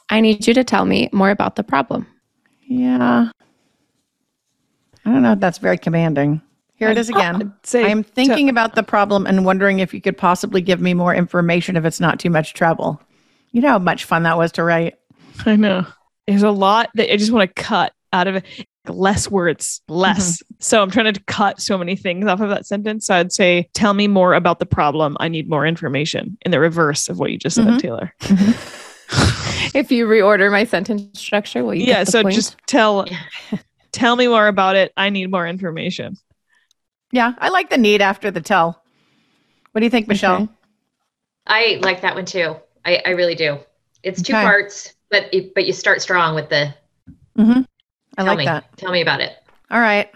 [0.10, 2.08] I need you to tell me more about the problem.
[2.68, 3.30] Yeah.
[5.06, 6.42] I don't know if that's very commanding.
[6.78, 7.54] Here it is again.
[7.64, 10.94] Say, I am thinking about the problem and wondering if you could possibly give me
[10.94, 13.02] more information if it's not too much trouble.
[13.52, 14.96] You know how much fun that was to write.
[15.46, 15.86] I know.
[16.28, 18.46] There's a lot that I just want to cut out of it.
[18.88, 20.44] Less words, less.
[20.60, 23.08] So I'm trying to cut so many things off of that sentence.
[23.08, 25.18] So I'd say, tell me more about the problem.
[25.20, 27.80] I need more information in the reverse of what you just said, Mhm.
[27.80, 28.14] Taylor.
[29.74, 31.96] If you reorder my sentence structure, will you yeah.
[31.96, 32.36] get the So point?
[32.36, 33.06] just tell,
[33.92, 34.94] tell me more about it.
[34.96, 36.16] I need more information.
[37.16, 38.84] Yeah, I like the need after the tell.
[39.72, 40.42] What do you think, Michelle?
[40.44, 40.52] Okay.
[41.48, 42.58] I like that one too.
[42.84, 43.58] I, I really do.
[44.04, 44.44] It's two Okay.
[44.44, 46.74] parts, but it, but you start strong with the
[47.38, 47.62] Mm-hmm.
[48.18, 48.46] I tell like me.
[48.46, 48.66] that.
[48.78, 49.32] Tell me about it.
[49.72, 50.12] All right.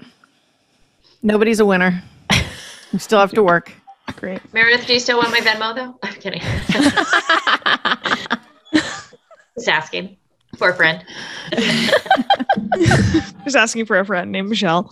[1.23, 2.03] Nobody's a winner.
[2.91, 3.71] We still have to work.
[4.17, 4.41] Great.
[4.53, 5.97] Meredith, do you still want my Venmo though?
[6.03, 6.41] I'm kidding.
[9.55, 10.17] Just asking
[10.57, 11.05] for a friend.
[13.45, 14.91] Just asking for a friend named Michelle.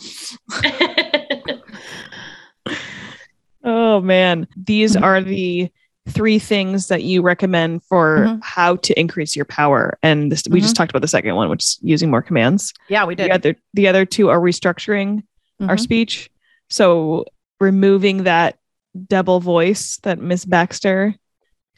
[3.68, 5.04] Oh man, these Mhm.
[5.04, 5.70] are the
[6.08, 8.40] three things that you recommend for Mhm.
[8.42, 10.00] how to increase your power.
[10.02, 12.74] And this, we just talked about the second one, which is using more commands.
[12.88, 13.26] Yeah, we did.
[13.30, 15.24] The other, the other two are restructuring
[15.60, 15.80] our Mhm.
[15.82, 16.30] speech.
[16.70, 17.26] So
[17.60, 18.56] removing that
[19.10, 21.14] double voice that Miss Baxter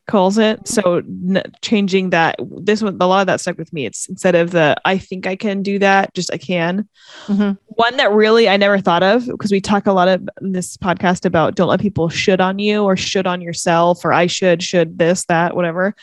[0.09, 0.67] calls it.
[0.67, 2.35] So n- changing that.
[2.39, 3.85] This one, a lot of that stuck with me.
[3.85, 6.89] It's instead of the I think I can do that, just I can
[7.27, 7.57] Mhm.
[7.67, 10.75] one that really I never thought of because we talk a lot of in this
[10.77, 14.61] podcast about don't let people should on you or should on yourself or I should,
[14.63, 15.95] should this, that, whatever.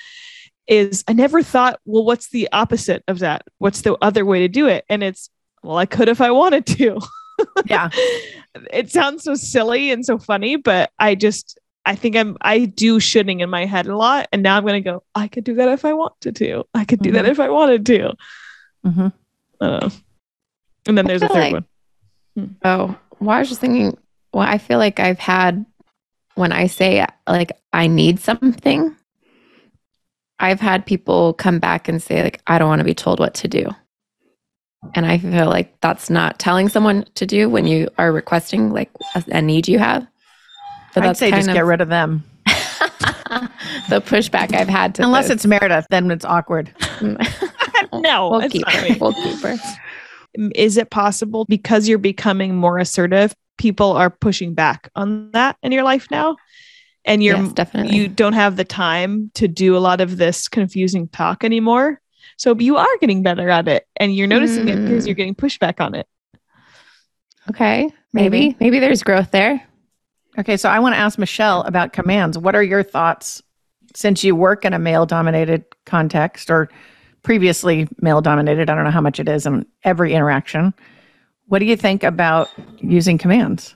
[0.66, 3.42] Is I never thought, well, what's the opposite of that?
[3.58, 4.84] What's the other way to do it?
[4.88, 5.30] And it's,
[5.62, 6.98] well, I could if I wanted to.
[7.66, 7.90] Yeah.
[8.72, 12.98] it sounds so silly and so funny, but I just, I think I'm, I do
[13.00, 14.26] shoulding in my head a lot.
[14.32, 16.64] And now I'm going to go, I could do that if I wanted to.
[16.74, 17.28] I could do that Mhm.
[17.30, 18.14] if I wanted to.
[18.84, 19.12] Mhm.
[19.60, 19.90] I don't know.
[20.88, 22.56] And then I there's a third like- one.
[22.64, 23.96] oh, well, I was just thinking,
[24.34, 25.64] Well, I feel like I've had
[26.34, 28.94] when I say like I need something,
[30.38, 33.32] I've had people come back and say like I don't want to be told what
[33.36, 33.70] to do.
[34.94, 38.90] And I feel like that's not telling someone to do when you are requesting like
[39.14, 40.06] a, a need you have.
[40.96, 42.24] But I'd say just get rid of them.
[43.90, 45.36] the pushback I've had to unless this.
[45.36, 46.72] it's Meredith, then it's awkward.
[47.92, 48.96] no, we'll keep her.
[48.98, 49.56] We'll keep her.
[50.54, 55.70] Is it possible because you're becoming more assertive, people are pushing back on that in
[55.70, 56.36] your life now?
[57.04, 57.94] And you're yes, definitely.
[57.94, 62.00] you don't have the time to do a lot of this confusing talk anymore.
[62.38, 64.70] So you are getting better at it and you're noticing mm.
[64.70, 66.06] it because you're getting pushback on it.
[67.50, 67.90] Okay.
[68.12, 68.40] Maybe.
[68.40, 69.62] Maybe, maybe there's growth there.
[70.38, 72.36] Okay, so I want to ask Michelle about commands.
[72.36, 73.42] What are your thoughts
[73.94, 76.68] since you work in a male dominated context or
[77.22, 78.68] previously male dominated?
[78.68, 80.74] I don't know how much it is in every interaction.
[81.46, 83.74] What do you think about using commands?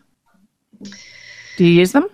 [1.57, 2.09] Do you use them?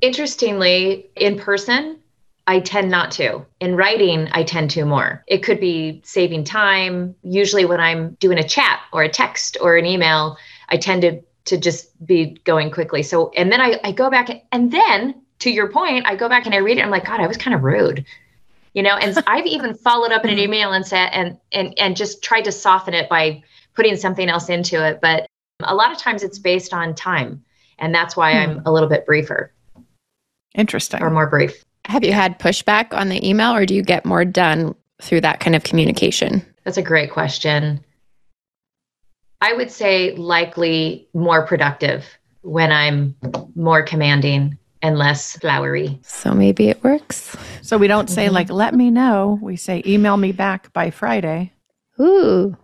[0.00, 1.98] Interestingly, in person,
[2.46, 3.44] I tend not to.
[3.60, 5.22] In writing, I tend to more.
[5.26, 7.14] It could be saving time.
[7.22, 10.38] Usually, when I'm doing a chat or a text or an email,
[10.70, 13.02] I tend to to just be going quickly.
[13.02, 16.46] So, and then I, I go back and then to your point, I go back
[16.46, 16.82] and I read it.
[16.82, 18.04] I'm like, God, I was kind of rude,
[18.74, 18.94] you know.
[18.96, 20.44] And I've even followed up in an mm-hmm.
[20.44, 23.42] email and said and and and just tried to soften it by
[23.74, 25.00] putting something else into it.
[25.00, 25.26] But
[25.62, 27.42] a lot of times it's based on time,
[27.78, 28.38] and that's why hmm.
[28.38, 29.52] I'm a little bit briefer.
[30.54, 31.02] Interesting.
[31.02, 31.64] Or more brief.
[31.86, 35.40] Have you had pushback on the email, or do you get more done through that
[35.40, 36.44] kind of communication?
[36.64, 37.82] That's a great question.
[39.40, 42.04] I would say likely more productive
[42.42, 43.14] when I'm
[43.54, 45.98] more commanding and less flowery.
[46.02, 47.36] So maybe it works.
[47.62, 48.34] So we don't say mm-hmm.
[48.34, 51.52] like let me know, we say email me back by Friday.
[52.00, 52.56] Ooh.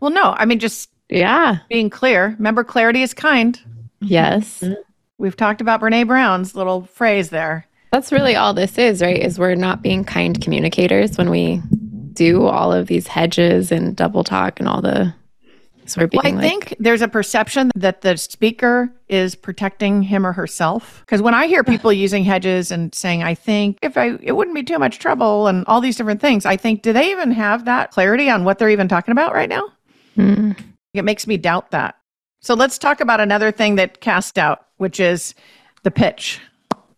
[0.00, 2.34] Well, no, I mean just yeah, being clear.
[2.38, 3.58] Remember clarity is kind.
[4.00, 4.60] Yes.
[4.60, 4.74] Mm-hmm.
[5.18, 7.66] We've talked about Brené Brown's little phrase there.
[7.92, 9.18] That's really all this is, right?
[9.18, 11.62] Is we're not being kind communicators when we
[12.12, 15.14] do all of these hedges and double talk and all the
[15.88, 20.32] so well, I like, think there's a perception that the speaker is protecting him or
[20.32, 21.00] herself.
[21.00, 24.54] Because when I hear people using hedges and saying, I think if I, it wouldn't
[24.54, 27.64] be too much trouble and all these different things, I think, do they even have
[27.64, 29.64] that clarity on what they're even talking about right now?
[30.16, 30.58] Mm.
[30.94, 31.96] It makes me doubt that.
[32.40, 35.34] So let's talk about another thing that cast doubt, which is
[35.82, 36.40] the pitch.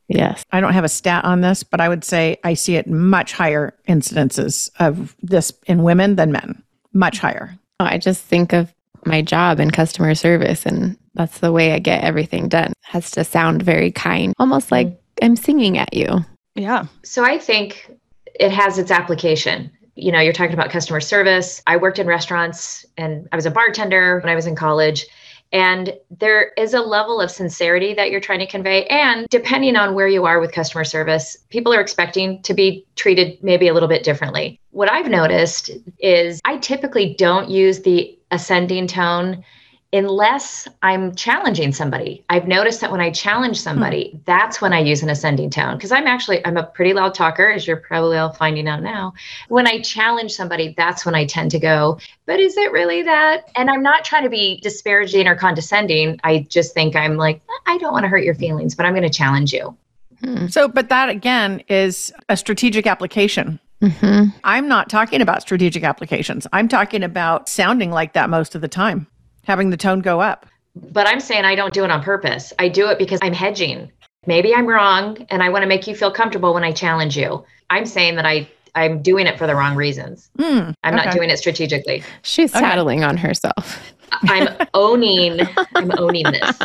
[0.09, 0.45] Yes.
[0.51, 3.33] I don't have a stat on this, but I would say I see it much
[3.33, 7.57] higher incidences of this in women than men, much higher.
[7.79, 8.75] Oh, I just think of
[9.07, 12.71] my job in customer service and that's the way I get everything done.
[12.71, 15.25] It has to sound very kind, almost like mm-hmm.
[15.25, 16.25] I'm singing at you.
[16.55, 16.87] Yeah.
[17.05, 17.91] So I think
[18.39, 19.71] it has its application.
[19.97, 21.63] You know, you're talking about customer service.
[21.67, 25.07] I worked in restaurants and I was a bartender when I was in college.
[25.53, 28.87] And there is a level of sincerity that you're trying to convey.
[28.87, 33.43] And depending on where you are with customer service, people are expecting to be treated
[33.43, 34.61] maybe a little bit differently.
[34.71, 39.45] What I've noticed is I typically don't use the ascending tone
[39.93, 42.25] unless I'm challenging somebody.
[42.29, 43.63] I've noticed that when I challenge hmm.
[43.63, 44.19] somebody, hmm.
[44.25, 47.51] that's when I use an ascending tone because I'm actually I'm a pretty loud talker
[47.51, 49.15] as you're probably all finding out now.
[49.49, 53.51] When I challenge somebody, that's when I tend to go, but is it really that?
[53.57, 56.21] And I'm not trying to be disparaging or condescending.
[56.23, 59.03] I just think I'm like, I don't want to hurt your feelings, but I'm going
[59.03, 59.77] to challenge you.
[60.23, 60.47] Hmm.
[60.49, 63.59] So, but that again is a strategic application.
[63.83, 64.37] Mm-hmm.
[64.45, 66.47] I'm not talking about strategic applications.
[66.53, 69.07] I'm talking about sounding like that most of the time,
[69.45, 70.47] having the tone go up.
[70.77, 72.53] But I'm saying I don't do it on purpose.
[72.59, 73.91] I do it because I'm hedging.
[74.27, 77.45] Maybe I'm wrong and I want to make you feel comfortable when I challenge you.
[77.71, 80.31] I'm saying that I I'm doing it for the wrong reasons.
[80.39, 81.05] Mm, I'm okay.
[81.05, 82.05] not doing it strategically.
[82.23, 82.61] She's okay.
[82.61, 83.93] tattling on herself.
[84.13, 85.41] I'm owning
[85.75, 86.59] I'm owning this.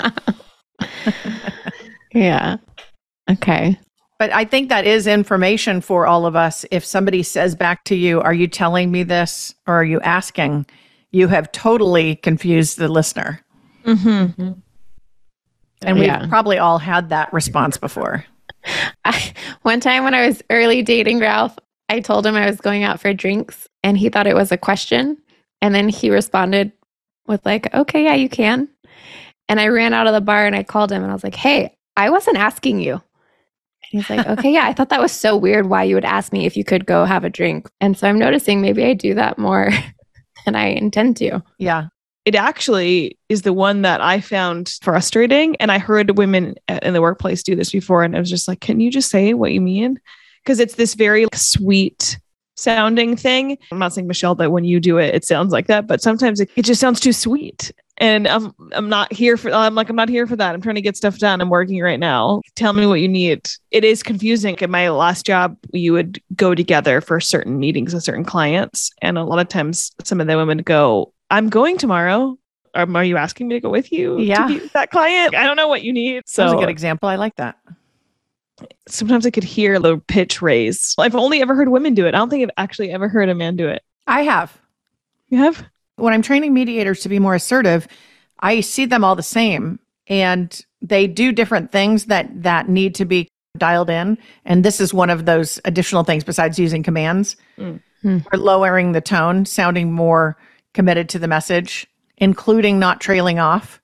[2.13, 2.57] yeah.
[3.31, 3.79] Okay.
[4.17, 6.65] But I think that is information for all of us.
[6.71, 10.65] If somebody says back to you, Are you telling me this or are you asking?
[11.11, 13.41] You have totally confused the listener.
[13.83, 14.51] Mm-hmm.
[15.81, 18.25] And we've probably all had that response before.
[19.05, 21.57] I, one time when I was early dating Ralph,
[21.89, 24.57] I told him I was going out for drinks and he thought it was a
[24.57, 25.17] question.
[25.61, 26.71] And then he responded
[27.27, 28.67] with, like, okay, yeah, you can.
[29.47, 31.35] And I ran out of the bar and I called him and I was like,
[31.35, 33.01] hey, I wasn't asking you.
[33.91, 36.33] And he's like, okay, yeah, I thought that was so weird why you would ask
[36.33, 37.69] me if you could go have a drink.
[37.81, 39.69] And so I'm noticing maybe I do that more
[40.45, 41.41] than I intend to.
[41.57, 41.87] Yeah.
[42.25, 45.55] It actually is the one that I found frustrating.
[45.57, 48.03] And I heard women in the workplace do this before.
[48.03, 49.99] And I was just like, can you just say what you mean?
[50.43, 52.19] Because it's this very sweet
[52.55, 53.57] sounding thing.
[53.71, 56.39] I'm not saying Michelle that when you do it, it sounds like that, but sometimes
[56.39, 57.71] it, it just sounds too sweet.
[57.97, 60.53] And I'm I'm not here for I'm like I'm not here for that.
[60.53, 61.39] I'm trying to get stuff done.
[61.39, 62.41] I'm working right now.
[62.55, 63.47] Tell me what you need.
[63.71, 64.57] It is confusing.
[64.59, 69.17] In my last job, you would go together for certain meetings with certain clients, and
[69.17, 72.37] a lot of times some of the women go, "I'm going tomorrow."
[72.73, 74.19] Um, are you asking me to go with you?
[74.19, 74.47] Yeah.
[74.47, 75.33] to meet that client.
[75.33, 76.17] I don't know what you need.
[76.35, 77.07] That was So a good example.
[77.07, 77.57] I like that.
[78.87, 80.95] Sometimes I could hear the pitch raise.
[80.97, 82.15] I've only ever heard women do it.
[82.15, 83.83] I don't think I've actually ever heard a man do it.
[84.07, 84.57] I have.
[85.29, 85.65] You have?
[85.97, 87.87] when I'm training mediators to be more assertive,
[88.41, 93.05] I see them all the same and they do different things that that need to
[93.05, 97.81] be dialed in and this is one of those additional things besides using commands Mm.
[98.01, 98.17] Hmm.
[98.31, 100.37] or lowering the tone, sounding more
[100.73, 101.87] committed to the message,
[102.17, 103.81] including not trailing off.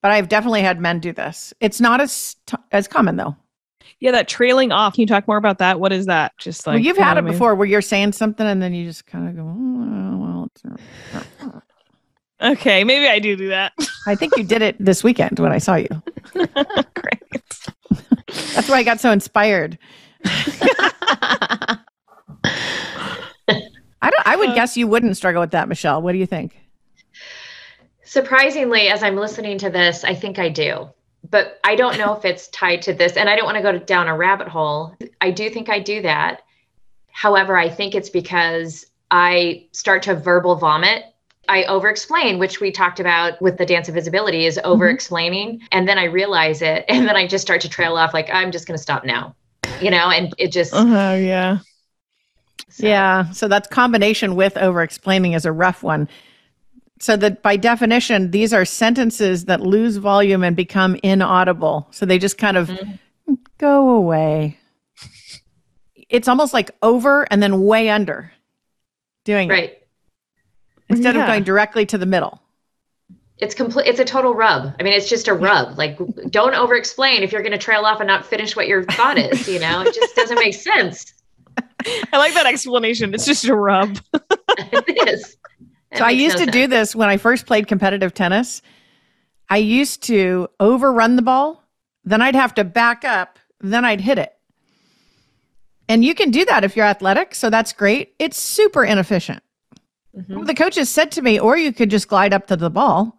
[0.00, 1.52] But I've definitely had men do this.
[1.60, 2.36] It's not as
[2.70, 3.36] as common though.
[4.00, 4.94] Yeah, that trailing off.
[4.94, 5.80] Can you talk more about that?
[5.80, 6.32] What is that?
[6.38, 7.32] Just like well, you've you know had it I mean?
[7.32, 10.62] before where you're saying something and then you just kind of go, "Oh, well, it's,
[12.42, 13.72] Okay, maybe I do do that.
[14.06, 15.88] I think you did it this weekend when I saw you.
[16.34, 17.22] Great.
[18.54, 19.78] That's why I got so inspired.
[20.26, 21.78] I
[24.10, 26.02] don't I would uh, guess you wouldn't struggle with that, Michelle.
[26.02, 26.54] What do you think?
[28.02, 30.90] Surprisingly, as I'm listening to this, I think I do.
[31.34, 33.16] But I don't know if it's tied to this.
[33.16, 34.96] And I don't want to go down a rabbit hole.
[35.20, 36.42] I do think I do that.
[37.10, 41.06] However, I think it's because I start to verbal vomit.
[41.48, 44.68] I over explain, which we talked about with the dance of visibility, is mm-hmm.
[44.68, 45.62] over explaining.
[45.72, 46.84] And then I realize it.
[46.88, 49.34] And then I just start to trail off like, I'm just going to stop now,
[49.80, 51.58] you know, and it just, Oh yeah.
[52.68, 53.32] so- Yeah.
[53.32, 56.08] So that's combination with over explaining is a rough one.
[57.04, 61.86] So that by definition, these are sentences that lose volume and become inaudible.
[61.90, 63.34] So they just kind of mm-hmm.
[63.58, 64.58] go away.
[66.08, 68.32] It's almost like over and then way under
[69.24, 69.78] doing it right.
[70.88, 71.24] instead Yeah.
[71.24, 72.40] of going directly to the middle.
[73.36, 73.86] It's complete.
[73.86, 74.74] It's a total rub.
[74.80, 75.76] I mean, it's just a rub.
[75.76, 75.98] Like,
[76.30, 79.18] don't over explain if you're going to trail off and not finish what your thought
[79.18, 79.46] is.
[79.46, 81.12] You know, it just doesn't make sense.
[82.14, 83.12] I like that explanation.
[83.12, 83.98] It's just a rub.
[84.14, 85.36] it is.
[85.96, 88.62] So I used no to do this when I first played competitive tennis.
[89.48, 91.62] I used to overrun the ball,
[92.04, 94.32] then I'd have to back up, then I'd hit it.
[95.88, 98.14] And you can do that if you're athletic, so that's great.
[98.18, 99.42] It's super inefficient.
[100.16, 100.46] Mhm.
[100.46, 103.18] The coaches said to me, or you could just glide up to the ball.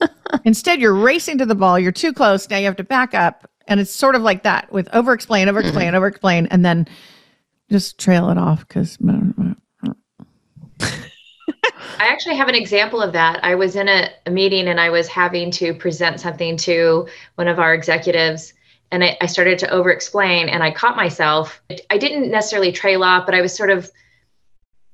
[0.44, 3.50] Instead, you're racing to the ball, you're too close, now you have to back up.
[3.66, 6.86] And it's sort of like that with over explain, over explain, over explain, and then
[7.70, 8.98] just trail it off because
[11.98, 13.42] I actually have an example of that.
[13.44, 17.48] I was in a, a meeting and I was having to present something to one
[17.48, 18.52] of our executives,
[18.92, 21.62] and I, I started to over explain, and I caught myself.
[21.90, 23.90] I didn't necessarily trail off, but I was sort of,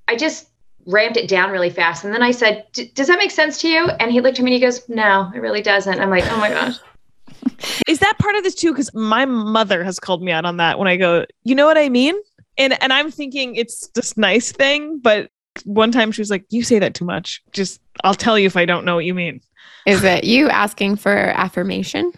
[0.09, 0.49] I just
[0.87, 2.05] ramped it down really fast.
[2.05, 2.65] And then I said,
[2.95, 3.89] Does that make sense to you?
[4.01, 6.01] And he looked at me and he goes, No, it really doesn't.
[6.01, 6.77] I'm like, Oh my gosh.
[7.89, 8.73] Is that part of this too?
[8.73, 11.79] Because my mother has called me out on that when I go, you know what
[11.79, 12.15] I mean?
[12.59, 15.31] And and I'm thinking it's this nice thing, but
[15.65, 17.43] one time she was like, You say that too much.
[17.53, 19.41] Just I'll tell you if I don't know what you mean.
[19.87, 22.13] Is it you asking for affirmation?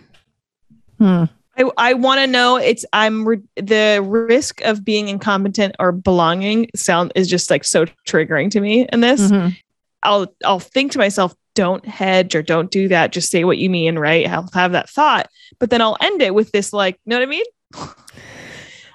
[0.98, 1.24] hmm.
[1.56, 6.68] I, I want to know it's I'm re- the risk of being incompetent or belonging
[6.76, 9.20] sound is just like so triggering to me in this.
[9.20, 9.56] Mhm.
[10.04, 13.10] I'll I'll think to myself, don't hedge or don't do that.
[13.10, 14.28] Just say what you mean, right?
[14.28, 15.28] I'll have that thought,
[15.58, 17.44] but then I'll end it with this, like, know what I mean?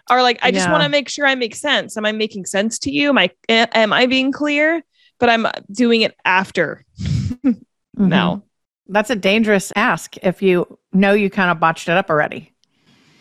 [0.09, 0.71] or like, I just Yeah.
[0.71, 1.95] want to make sure I make sense.
[1.97, 3.09] Am I making sense to you?
[3.09, 4.83] Am I a- am I being clear?
[5.19, 7.55] But I'm doing it after Mhm.
[7.95, 8.43] now.
[8.89, 12.53] That's a dangerous ask if you know you kind of botched it up already.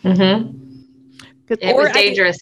[0.03, 0.59] Mm-hmm.
[1.49, 2.37] It Or was I dangerous.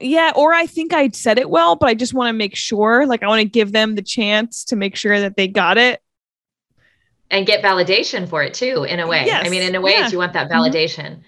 [0.00, 3.06] Yeah, or I think I said it well, but I just want to make sure.
[3.06, 6.00] Like, I want to give them the chance to make sure that they got it.
[7.30, 9.92] and get validation for it too in a way Yes, i mean in a way
[9.92, 10.08] yeah.
[10.10, 10.52] you want that Mhm.
[10.52, 11.20] validation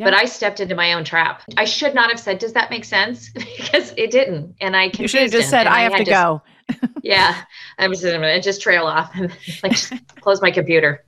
[0.00, 0.06] Yeah.
[0.06, 2.84] but i stepped into my own trap i should not have said does that make
[2.84, 6.04] sense because it didn't and i You should have just him, said, I have had
[6.06, 6.42] to go.
[7.02, 7.42] yeah
[7.78, 9.30] i'm just gonna just trail off and
[9.62, 11.04] like just close my computer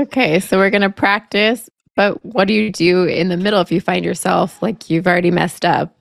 [0.00, 3.70] Okay, so we're going to practice, but what do you do in the middle if
[3.70, 5.94] you find yourself like you've already messed up?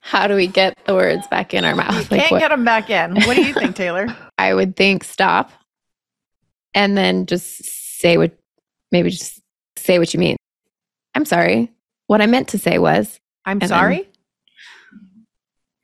[0.00, 2.08] How do we get the words back in our You mouth?
[2.08, 3.14] can't Like what, get them back in.
[3.22, 4.08] What do you think, Taylor?
[4.36, 5.52] I would think stop
[6.74, 7.64] and then just
[8.00, 8.36] say what
[8.90, 9.39] maybe just
[9.80, 10.36] say what you mean.
[11.14, 11.70] I'm sorry.
[12.06, 14.08] What I meant to say was, I'm then- sorry.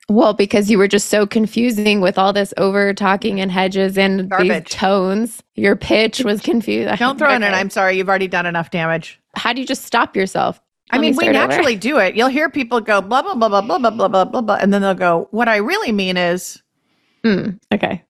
[0.09, 4.31] well, because you were just so confusing with all this over talking and hedges and
[4.39, 5.43] these tones.
[5.55, 6.97] Your pitch was confused.
[6.97, 7.97] Don't throw in an I'm sorry.
[7.97, 9.19] You've already done enough damage.
[9.35, 10.61] How do you just stop yourself?
[10.91, 11.47] I Let me mean, we start over.
[11.49, 12.15] naturally do it.
[12.15, 14.73] You'll hear people go blah blah blah blah blah blah blah blah blah blah, and
[14.73, 16.63] then they'll go, "What I really mean is,"
[17.25, 18.03] Mm, okay.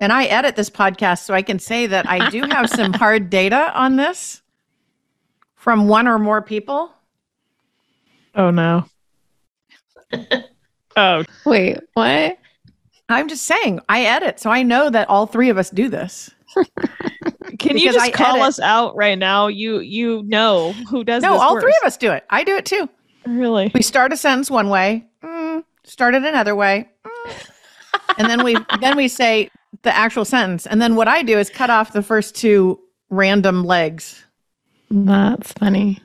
[0.00, 3.30] and I edit this podcast, so I can say that I do have some hard
[3.30, 4.42] data on this
[5.66, 6.92] from one or more people.
[8.36, 8.84] Oh no.
[10.96, 12.38] oh, Wait, what?
[13.08, 16.30] I'm just saying, I edit, so I know that all three of us do this.
[17.58, 18.46] can you just I call edit.
[18.46, 19.48] us out right now?
[19.48, 21.64] You you know who does No, this all worse.
[21.64, 22.24] three of us do it.
[22.30, 22.88] I do it too.
[23.26, 23.72] Really?
[23.74, 27.50] We start a sentence one way, mm, start it another way, mm,
[28.18, 29.50] and then we then we say
[29.82, 30.64] the actual sentence.
[30.64, 32.78] And then what I do is cut off the first two
[33.10, 34.22] random legs.
[34.90, 36.00] That's funny.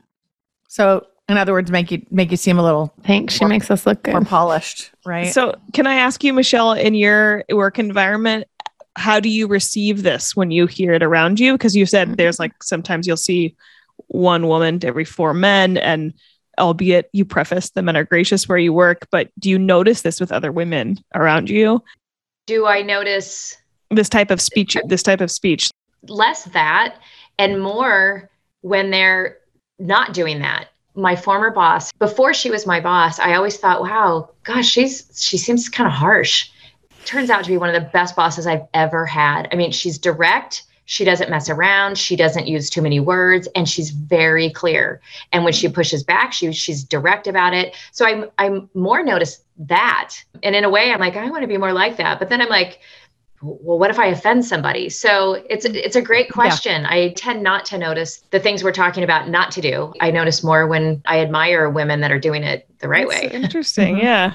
[0.67, 3.35] So, in other words, make you make you seem a little Thanks.
[3.35, 4.27] She makes us look more good.
[4.27, 5.31] polished, right?
[5.31, 8.47] So, can I ask you, Michelle, in your work environment,
[8.95, 11.53] how do you receive this when you hear it around you?
[11.53, 12.43] Because you said there's mm-hmm.
[12.43, 13.55] like sometimes you'll see
[14.07, 16.13] one woman to every four men, and
[16.59, 20.19] albeit you preface the men are gracious where you work, but do you notice this
[20.19, 21.83] with other women around you?
[22.45, 23.57] Do I notice
[23.89, 25.69] This type of speech, this type of speech.
[26.07, 26.95] less that
[27.37, 28.29] and more
[28.61, 29.37] when they're
[29.79, 30.69] not doing that?
[30.95, 35.37] My former boss, before she was my boss, I always thought, wow, gosh, she's she
[35.37, 36.49] seems kind of harsh.
[37.05, 39.47] Turns out to be one of the best bosses I've ever had.
[39.51, 43.67] I mean, she's direct, she doesn't mess around, she doesn't use too many words, and
[43.67, 44.99] she's very clear.
[45.31, 47.73] And when she pushes back, she she's direct about it.
[47.93, 50.13] So I'm I'm more notice that.
[50.43, 52.19] And in a way, I'm like, I want to be more like that.
[52.19, 52.79] But then I'm like,
[53.41, 54.89] well what if i offend somebody?
[54.89, 56.85] So it's it's a great question.
[56.85, 59.93] I tend not to notice the things we're talking about not to do.
[59.99, 63.29] I notice more when i admire women that are doing it the right That's way.
[63.31, 63.95] Interesting.
[63.95, 64.03] Mhm.
[64.03, 64.33] Yeah.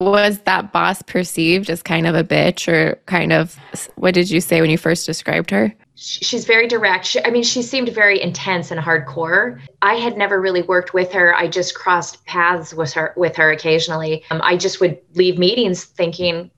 [0.00, 3.56] Was that boss perceived as kind of a bitch or kind of
[3.94, 5.72] what did you say when you first described her?
[5.94, 7.06] She's very direct.
[7.06, 9.60] She, i mean she seemed very intense and hardcore.
[9.82, 11.34] I had never really worked with her.
[11.36, 14.24] I just crossed paths with her with her occasionally.
[14.30, 16.50] Um, i just would leave meetings thinking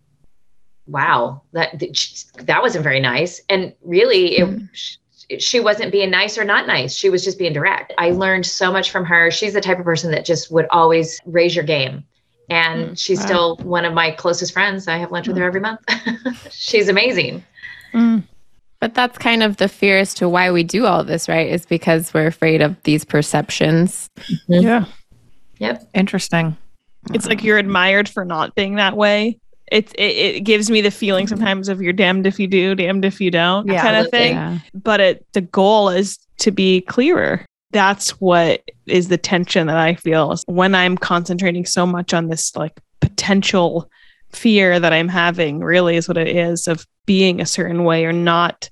[0.86, 1.82] wow that
[2.44, 4.68] that wasn't very nice and really it Mhm.
[5.40, 8.70] she wasn't being nice or not nice she was just being direct i learned so
[8.70, 12.04] much from her she's the type of person that just would always raise your game
[12.48, 13.26] and Mm, she's wow.
[13.26, 15.80] still one of my closest friends i have lunch with her every month
[16.50, 17.42] she's amazing
[18.78, 21.48] But that's kind of the fear as to why we do all this, right?
[21.50, 24.10] Is because we're afraid of these perceptions.
[24.48, 24.84] Yeah.
[25.58, 26.56] yep Interesting.
[27.14, 29.38] It's like you're admired for not being that way.
[29.72, 33.04] It, it it gives me the feeling sometimes of you're damned if you do, damned
[33.04, 33.82] if you don't Yeah.
[33.82, 34.34] kind of thing.
[34.34, 34.58] Yeah.
[34.74, 37.44] But it the goal is to be clearer.
[37.72, 42.54] That's what is the tension that I feel when I'm concentrating so much on this
[42.54, 43.90] like potential
[44.32, 45.58] fear that I'm having.
[45.60, 48.70] Really, is what it is of being a certain way or not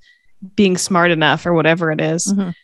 [0.57, 2.33] being smart enough or whatever it is.
[2.33, 2.55] Mhm.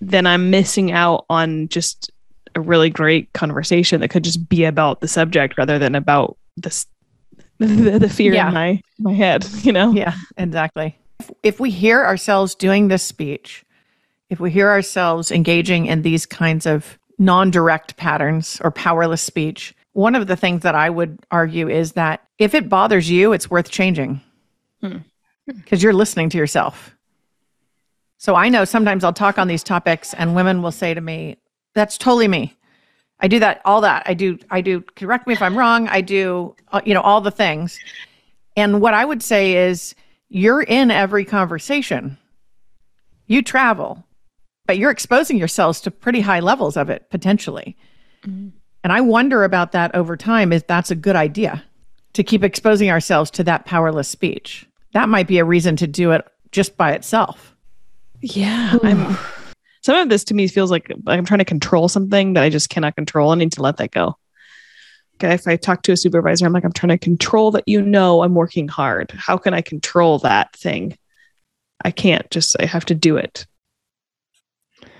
[0.00, 2.10] Then I'm missing out on just
[2.54, 6.86] a really great conversation that could just be about the subject rather than about this
[7.90, 8.48] the, the fear Yeah.
[8.48, 10.96] in my my head you know Yeah, exactly.
[11.20, 13.64] If, if we hear ourselves doing this speech,
[14.30, 19.74] if we hear ourselves engaging in these kinds of non direct patterns or powerless speech,
[19.92, 23.50] one of the things that I would argue is that if it bothers you, it's
[23.50, 24.20] worth changing
[24.80, 24.98] Hmm.
[25.46, 26.96] because you're listening to yourself.
[28.16, 31.36] So I know sometimes I'll talk on these topics and women will say to me,
[31.74, 32.56] that's totally me.
[33.20, 34.02] I do that, all that.
[34.06, 35.88] I do, I do, correct me if I'm wrong.
[35.88, 37.78] I do, uh, you know, all the things.
[38.56, 39.94] And what I would say is
[40.28, 42.16] you're in every conversation.
[43.26, 44.04] You travel,
[44.66, 47.76] but you're exposing yourselves to pretty high levels of it potentially.
[48.82, 51.62] And I wonder about that over time if that's a good idea
[52.14, 54.66] to keep exposing ourselves to that powerless speech.
[54.94, 57.54] That might be a reason to do it just by itself.
[58.20, 59.16] Yeah, I'm.
[59.82, 62.68] Some of this to me feels like I'm trying to control something that I just
[62.68, 63.30] cannot control.
[63.30, 64.16] I need to let that go.
[65.16, 67.64] Okay, if I talk to a supervisor, I'm like, I'm trying to control that.
[67.66, 69.10] You know, I'm working hard.
[69.12, 70.96] How can I control that thing?
[71.84, 72.30] I can't.
[72.30, 73.46] Just I have to do it.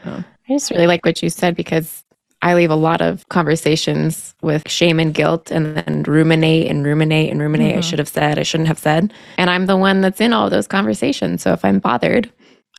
[0.05, 2.05] I just really like what you said because
[2.43, 7.31] I leave a lot of conversations with shame and guilt and then ruminate and ruminate
[7.31, 7.76] and ruminate.
[7.76, 7.85] I Mhm.
[7.85, 9.12] should have said, I shouldn't have said.
[9.37, 11.43] And I'm the one that's in all those conversations.
[11.43, 12.33] So if I'm bothered,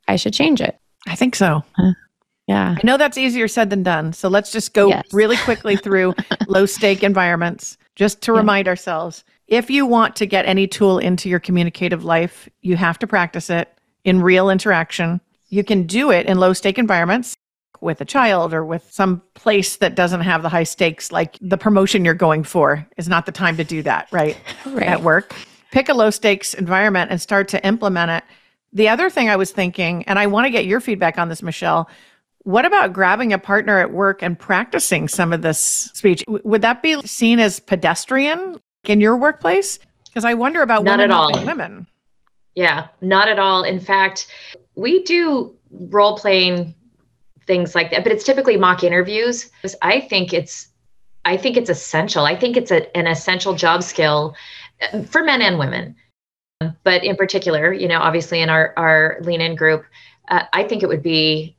[0.08, 0.78] I should change it.
[1.08, 1.64] I think so.
[2.48, 2.76] Yeah.
[2.78, 4.14] I know that's easier said than done.
[4.14, 5.06] So let's just go Yes.
[5.14, 6.14] really quickly through
[6.48, 8.38] low stake environments just to Yeah.
[8.40, 12.98] remind ourselves if you want to get any tool into your communicative life, you have
[13.00, 13.70] to practice it
[14.06, 15.20] in real interaction.
[15.50, 17.36] You can do it in low stake environments
[17.82, 21.58] with a child or with some place that doesn't have the high stakes, like the
[21.58, 24.38] promotion you're going for is not the time to do that, right?
[24.66, 24.88] Right.
[24.88, 25.34] at work.
[25.72, 28.24] Pick a low stakes environment and start to implement it.
[28.74, 31.42] The other thing I was thinking, and I want to get your feedback on this,
[31.44, 31.90] Michelle,
[32.44, 35.60] What about grabbing a partner at work and practicing some of this
[35.94, 36.24] speech?
[36.26, 39.78] W- would that be seen as pedestrian in your workplace?
[40.08, 41.46] Because I wonder about Not women at all.
[41.46, 41.88] women.
[42.56, 43.64] Yeah, not at all.
[43.64, 44.28] In fact,
[44.76, 46.74] we do role playing
[47.46, 49.52] things like that, but it's typically mock interviews.
[49.82, 50.68] I think it's
[51.24, 52.26] I think it's essential.
[52.26, 54.36] I think it's a, an essential job skill
[54.92, 55.96] uh, for men and women.
[56.84, 59.84] But in particular, you know, obviously in our our lean in group,
[60.30, 61.56] uh, I think it would be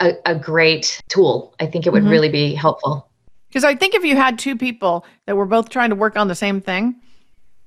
[0.00, 1.54] a, a great tool.
[1.60, 2.10] I think it would Mhm.
[2.10, 3.08] really be helpful.
[3.48, 6.28] Because I think if you had two people that were both trying to work on
[6.28, 6.96] the same thing,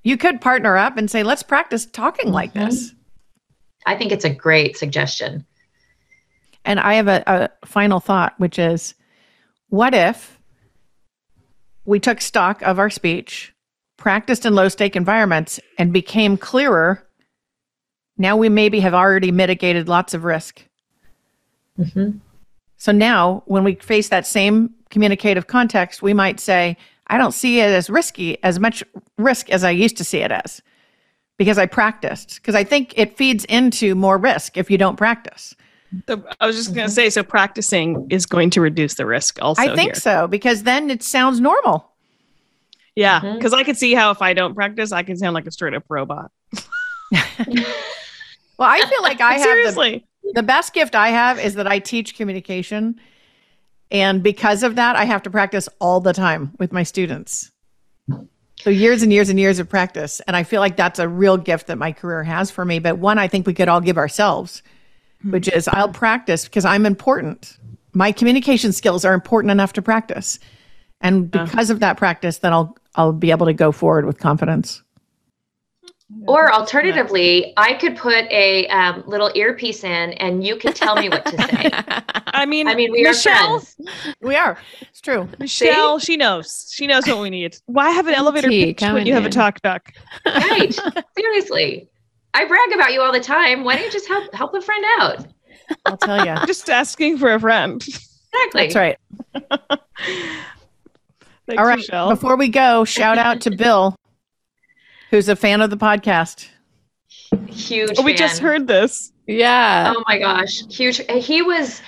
[0.03, 2.65] you could partner up and say, let's practice talking like Mhm.
[2.65, 2.93] this.
[3.85, 5.45] I think it's a great suggestion.
[6.65, 8.95] And I have a, a final thought, which is
[9.69, 10.39] what if
[11.85, 13.53] we took stock of our speech,
[13.97, 17.03] practiced in low stake environments, and became clearer?
[18.17, 20.63] Now we maybe have already mitigated lots of risk.
[21.79, 22.19] Mhm.
[22.77, 26.77] So now when we face that same communicative context, we might say,
[27.07, 28.83] I don't see it as risky, as much
[29.17, 30.61] risk as I used to see it as
[31.37, 32.35] because I practiced.
[32.35, 35.55] Because I think it feeds into more risk if you don't practice.
[36.07, 39.41] So I was just going to say, so practicing is going to reduce the risk
[39.41, 39.61] also.
[39.61, 40.01] I think here.
[40.01, 41.91] so because then it sounds normal.
[42.97, 43.21] Yeah.
[43.21, 43.35] Mm-hmm.
[43.35, 45.73] Because I could see how if I don't practice, I can sound like a straight
[45.73, 46.31] up robot.
[48.57, 50.05] Well, I feel like I have the, Seriously.
[50.33, 52.99] the best gift I have is that I teach communication.
[53.91, 57.51] And because of that, I have to practice all the time with my students.
[58.59, 60.19] So years and years and years of practice.
[60.21, 62.79] And I feel like that's a real gift that my career has for me.
[62.79, 64.63] But one I think we could all give ourselves,
[65.21, 65.31] hmm.
[65.31, 67.57] which is I'll practice because I'm important.
[67.93, 70.39] My communication skills are important enough to practice.
[71.01, 74.81] And because of that practice, then I'll I'll be able to go forward with confidence.
[76.25, 81.09] Or alternatively, I could put a um, little earpiece in and you can tell me
[81.09, 81.69] what to say.
[82.27, 83.75] I mean, I mean, we Michelle, are friends.
[84.21, 84.57] We are.
[84.81, 85.27] It's true.
[85.37, 86.71] Michelle, she knows.
[86.73, 87.57] She knows what we need.
[87.65, 89.31] Why have an elevator Tea pitch when coming you have a in.
[89.33, 89.91] talk doc?
[90.25, 90.73] Right.
[91.17, 91.89] Seriously.
[92.33, 93.65] I brag about you all the time.
[93.65, 95.27] Why don't you just help help a friend out?
[95.85, 96.35] I'll tell you.
[96.47, 97.85] Just asking for a friend.
[97.85, 98.67] Exactly.
[98.67, 100.39] That's right.
[101.47, 101.77] Thanks, All right.
[101.77, 102.09] Michelle.
[102.09, 103.95] Before we go, shout out to Bill,
[105.11, 106.47] who's a fan of the podcast.
[107.49, 107.91] Huge.
[107.97, 108.17] Oh, we fan.
[108.17, 109.11] just heard this.
[109.27, 109.93] yeah.
[109.95, 111.01] Oh my gosh, huge!
[111.09, 111.81] He was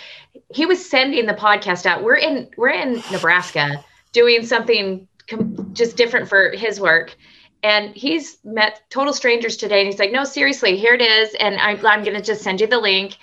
[0.53, 2.03] he was sending the podcast out.
[2.03, 3.84] We're in we're in Nebraska
[4.14, 7.16] doing something com- just different for his work,
[7.62, 9.80] and he's met total strangers today.
[9.82, 12.68] And he's like, "No, seriously, here it is, and I'm I'm gonna just send you
[12.68, 13.18] the link."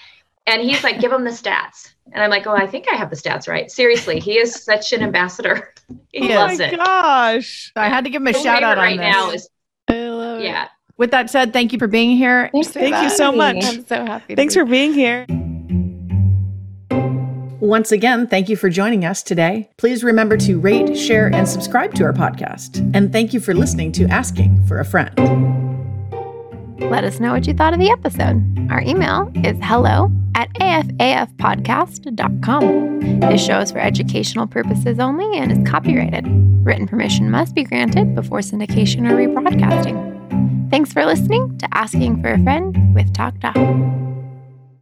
[0.47, 3.11] And he's like, "Give him the stats," and I'm like, "Oh, I think I have
[3.11, 5.73] the stats right." Seriously, he is such an ambassador.
[6.13, 6.77] He Oh loves my it.
[6.77, 7.73] gosh.
[7.77, 9.05] I had to give him a His shout out on right this.
[9.15, 9.49] now is
[9.89, 10.45] I love it.
[10.45, 10.67] yeah.
[10.97, 12.49] With that said, thank you for being here.
[12.53, 13.39] Thanks for Thank you so me.
[13.39, 13.65] much.
[13.65, 14.35] I'm so happy.
[14.35, 15.27] to Thanks be for being here.
[17.61, 19.71] Once again, thank you for joining us today.
[19.77, 22.79] Please remember to rate, share, and subscribe to our podcast.
[22.95, 25.76] And thank you for listening to Asking for a Friend.
[26.79, 28.43] Let us know what you thought of the episode.
[28.70, 33.20] Our email is hello at afafpodcast.com.
[33.20, 36.24] This show is for educational purposes only and is copyrighted.
[36.64, 40.70] Written permission must be granted before syndication or rebroadcasting.
[40.70, 43.57] Thanks for listening to Asking for a Friend with Talk Doc.